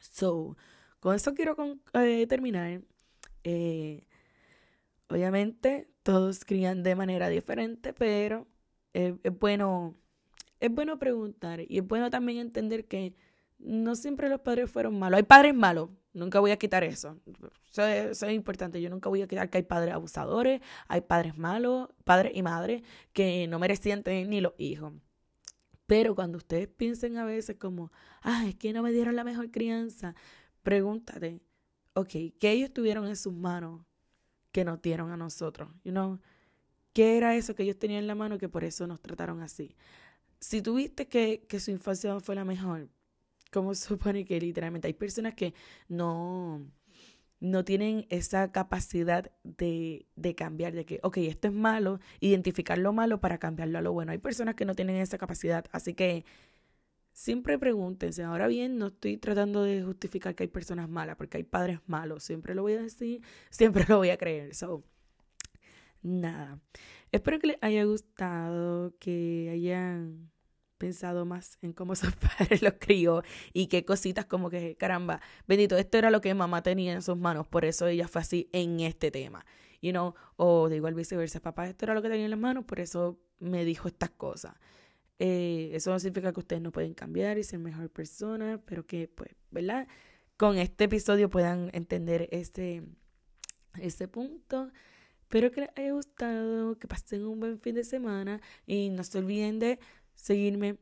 So, 0.00 0.56
con 1.00 1.14
eso 1.14 1.34
quiero 1.34 1.56
eh, 1.94 2.26
terminar. 2.26 2.82
Eh, 3.44 4.06
obviamente, 5.08 5.88
todos 6.02 6.44
crían 6.44 6.82
de 6.82 6.94
manera 6.94 7.28
diferente, 7.28 7.92
pero 7.92 8.46
es 8.92 9.14
bueno, 9.38 9.96
es 10.60 10.70
bueno 10.70 10.98
preguntar 10.98 11.60
y 11.68 11.78
es 11.78 11.86
bueno 11.86 12.10
también 12.10 12.38
entender 12.38 12.86
que 12.86 13.14
no 13.62 13.94
siempre 13.94 14.28
los 14.28 14.40
padres 14.40 14.70
fueron 14.70 14.98
malos. 14.98 15.18
Hay 15.18 15.22
padres 15.22 15.54
malos, 15.54 15.90
nunca 16.12 16.40
voy 16.40 16.50
a 16.50 16.56
quitar 16.56 16.84
eso. 16.84 17.18
Eso 17.70 17.86
es, 17.86 18.22
importante, 18.34 18.80
yo 18.80 18.90
nunca 18.90 19.08
voy 19.08 19.22
a 19.22 19.28
quitar 19.28 19.48
que 19.48 19.58
hay 19.58 19.64
padres 19.64 19.94
abusadores, 19.94 20.60
hay 20.88 21.00
padres 21.00 21.38
malos, 21.38 21.88
padres 22.04 22.32
y 22.34 22.42
madres 22.42 22.82
que 23.12 23.46
no 23.48 23.58
merecían 23.58 24.02
tener 24.02 24.28
ni 24.28 24.40
los 24.40 24.52
hijos. 24.58 24.92
Pero 25.86 26.14
cuando 26.14 26.38
ustedes 26.38 26.68
piensen 26.68 27.16
a 27.18 27.24
veces 27.24 27.56
como, 27.56 27.92
ah, 28.22 28.44
es 28.46 28.54
que 28.56 28.72
no 28.72 28.82
me 28.82 28.92
dieron 28.92 29.16
la 29.16 29.24
mejor 29.24 29.50
crianza, 29.50 30.14
pregúntate, 30.62 31.40
ok, 31.94 32.10
¿qué 32.38 32.52
ellos 32.52 32.72
tuvieron 32.72 33.06
en 33.06 33.16
sus 33.16 33.32
manos 33.32 33.82
que 34.52 34.64
nos 34.64 34.80
dieron 34.80 35.10
a 35.10 35.16
nosotros? 35.16 35.70
You 35.84 36.18
¿Qué 36.92 37.16
era 37.16 37.36
eso 37.36 37.54
que 37.54 37.62
ellos 37.62 37.78
tenían 37.78 38.00
en 38.00 38.06
la 38.06 38.14
mano 38.14 38.38
que 38.38 38.50
por 38.50 38.64
eso 38.64 38.86
nos 38.86 39.00
trataron 39.00 39.40
así? 39.40 39.76
Si 40.40 40.60
tuviste 40.60 41.08
que, 41.08 41.46
que 41.48 41.58
su 41.58 41.70
infancia 41.70 42.20
fue 42.20 42.34
la 42.34 42.44
mejor, 42.44 42.90
¿Cómo 43.52 43.74
supone 43.76 44.24
que 44.24 44.40
literalmente 44.40 44.88
hay 44.88 44.94
personas 44.94 45.34
que 45.34 45.54
no, 45.88 46.64
no 47.40 47.64
tienen 47.64 48.06
esa 48.08 48.50
capacidad 48.52 49.30
de, 49.44 50.06
de, 50.16 50.34
cambiar, 50.34 50.72
de 50.74 50.84
que, 50.84 51.00
ok, 51.02 51.18
esto 51.18 51.48
es 51.48 51.54
malo, 51.54 52.00
identificar 52.20 52.78
lo 52.78 52.92
malo 52.92 53.20
para 53.20 53.38
cambiarlo 53.38 53.78
a 53.78 53.82
lo 53.82 53.92
bueno. 53.92 54.12
Hay 54.12 54.18
personas 54.18 54.54
que 54.54 54.64
no 54.64 54.74
tienen 54.74 54.96
esa 54.96 55.18
capacidad, 55.18 55.66
así 55.72 55.94
que 55.94 56.24
siempre 57.12 57.58
pregúntense. 57.58 58.22
Ahora 58.24 58.46
bien, 58.48 58.78
no 58.78 58.88
estoy 58.88 59.18
tratando 59.18 59.62
de 59.62 59.82
justificar 59.82 60.34
que 60.34 60.44
hay 60.44 60.48
personas 60.48 60.88
malas, 60.88 61.16
porque 61.16 61.38
hay 61.38 61.44
padres 61.44 61.80
malos, 61.86 62.24
siempre 62.24 62.54
lo 62.54 62.62
voy 62.62 62.74
a 62.74 62.82
decir, 62.82 63.22
siempre 63.50 63.84
lo 63.88 63.98
voy 63.98 64.10
a 64.10 64.16
creer. 64.18 64.54
So, 64.54 64.84
nada. 66.02 66.60
Espero 67.12 67.38
que 67.38 67.48
les 67.48 67.58
haya 67.60 67.84
gustado, 67.84 68.94
que 68.98 69.50
hayan 69.52 70.31
pensado 70.82 71.24
más 71.24 71.58
en 71.62 71.72
cómo 71.72 71.94
sus 71.94 72.12
padres 72.16 72.60
los 72.60 72.74
crió 72.80 73.22
y 73.52 73.68
qué 73.68 73.84
cositas 73.84 74.26
como 74.26 74.50
que, 74.50 74.74
caramba, 74.74 75.20
bendito, 75.46 75.76
esto 75.76 75.96
era 75.96 76.10
lo 76.10 76.20
que 76.20 76.34
mamá 76.34 76.64
tenía 76.64 76.92
en 76.92 77.02
sus 77.02 77.16
manos, 77.16 77.46
por 77.46 77.64
eso 77.64 77.86
ella 77.86 78.08
fue 78.08 78.20
así 78.20 78.48
en 78.52 78.80
este 78.80 79.12
tema, 79.12 79.46
you 79.80 79.92
know, 79.92 80.14
o 80.34 80.68
de 80.68 80.76
igual 80.76 80.94
viceversa, 80.94 81.38
papá, 81.38 81.68
esto 81.68 81.84
era 81.84 81.94
lo 81.94 82.02
que 82.02 82.08
tenía 82.08 82.24
en 82.24 82.32
las 82.32 82.40
manos, 82.40 82.64
por 82.64 82.80
eso 82.80 83.20
me 83.38 83.64
dijo 83.64 83.86
estas 83.86 84.10
cosas. 84.10 84.56
Eh, 85.20 85.70
eso 85.72 85.92
no 85.92 86.00
significa 86.00 86.32
que 86.32 86.40
ustedes 86.40 86.60
no 86.60 86.72
pueden 86.72 86.94
cambiar 86.94 87.38
y 87.38 87.44
ser 87.44 87.60
mejor 87.60 87.88
persona, 87.90 88.60
pero 88.66 88.84
que, 88.84 89.06
pues, 89.06 89.30
¿verdad? 89.52 89.86
Con 90.36 90.58
este 90.58 90.84
episodio 90.84 91.30
puedan 91.30 91.70
entender 91.74 92.28
este, 92.32 92.82
ese 93.78 94.08
punto. 94.08 94.72
Espero 95.20 95.52
que 95.52 95.60
les 95.60 95.70
haya 95.76 95.92
gustado, 95.92 96.76
que 96.76 96.88
pasen 96.88 97.24
un 97.24 97.38
buen 97.38 97.60
fin 97.60 97.76
de 97.76 97.84
semana 97.84 98.40
y 98.66 98.90
no 98.90 99.04
se 99.04 99.18
olviden 99.18 99.60
de 99.60 99.78
seguirme. 100.14 100.78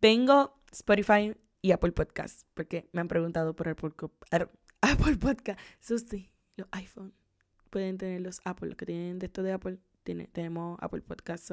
Tengo 0.00 0.60
Spotify 0.72 1.34
y 1.62 1.72
Apple 1.72 1.92
Podcast, 1.92 2.42
porque 2.54 2.88
me 2.92 3.00
han 3.00 3.08
preguntado 3.08 3.54
por 3.54 3.68
Apple, 3.68 3.90
Apple 4.80 5.16
Podcast. 5.16 5.60
Eso 5.80 5.98
sí, 5.98 6.30
los 6.56 6.68
iPhone 6.72 7.12
pueden 7.68 7.98
tener 7.98 8.20
los 8.20 8.40
Apple, 8.44 8.68
los 8.68 8.76
que 8.76 8.86
tienen 8.86 9.18
de 9.18 9.26
esto 9.26 9.42
de 9.42 9.52
Apple, 9.52 9.78
tiene, 10.04 10.26
tenemos 10.28 10.78
Apple 10.80 11.02
Podcast. 11.02 11.50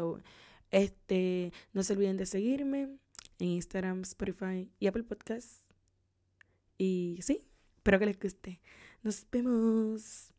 Este, 0.71 1.51
no 1.73 1.83
se 1.83 1.93
olviden 1.93 2.17
de 2.17 2.25
seguirme 2.25 2.97
en 3.39 3.47
Instagram, 3.47 4.01
Spotify 4.01 4.69
y 4.79 4.87
Apple 4.87 5.03
Podcast. 5.03 5.63
Y 6.77 7.19
sí, 7.21 7.41
espero 7.77 7.99
que 7.99 8.05
les 8.07 8.19
guste. 8.19 8.61
Nos 9.03 9.25
vemos. 9.29 10.34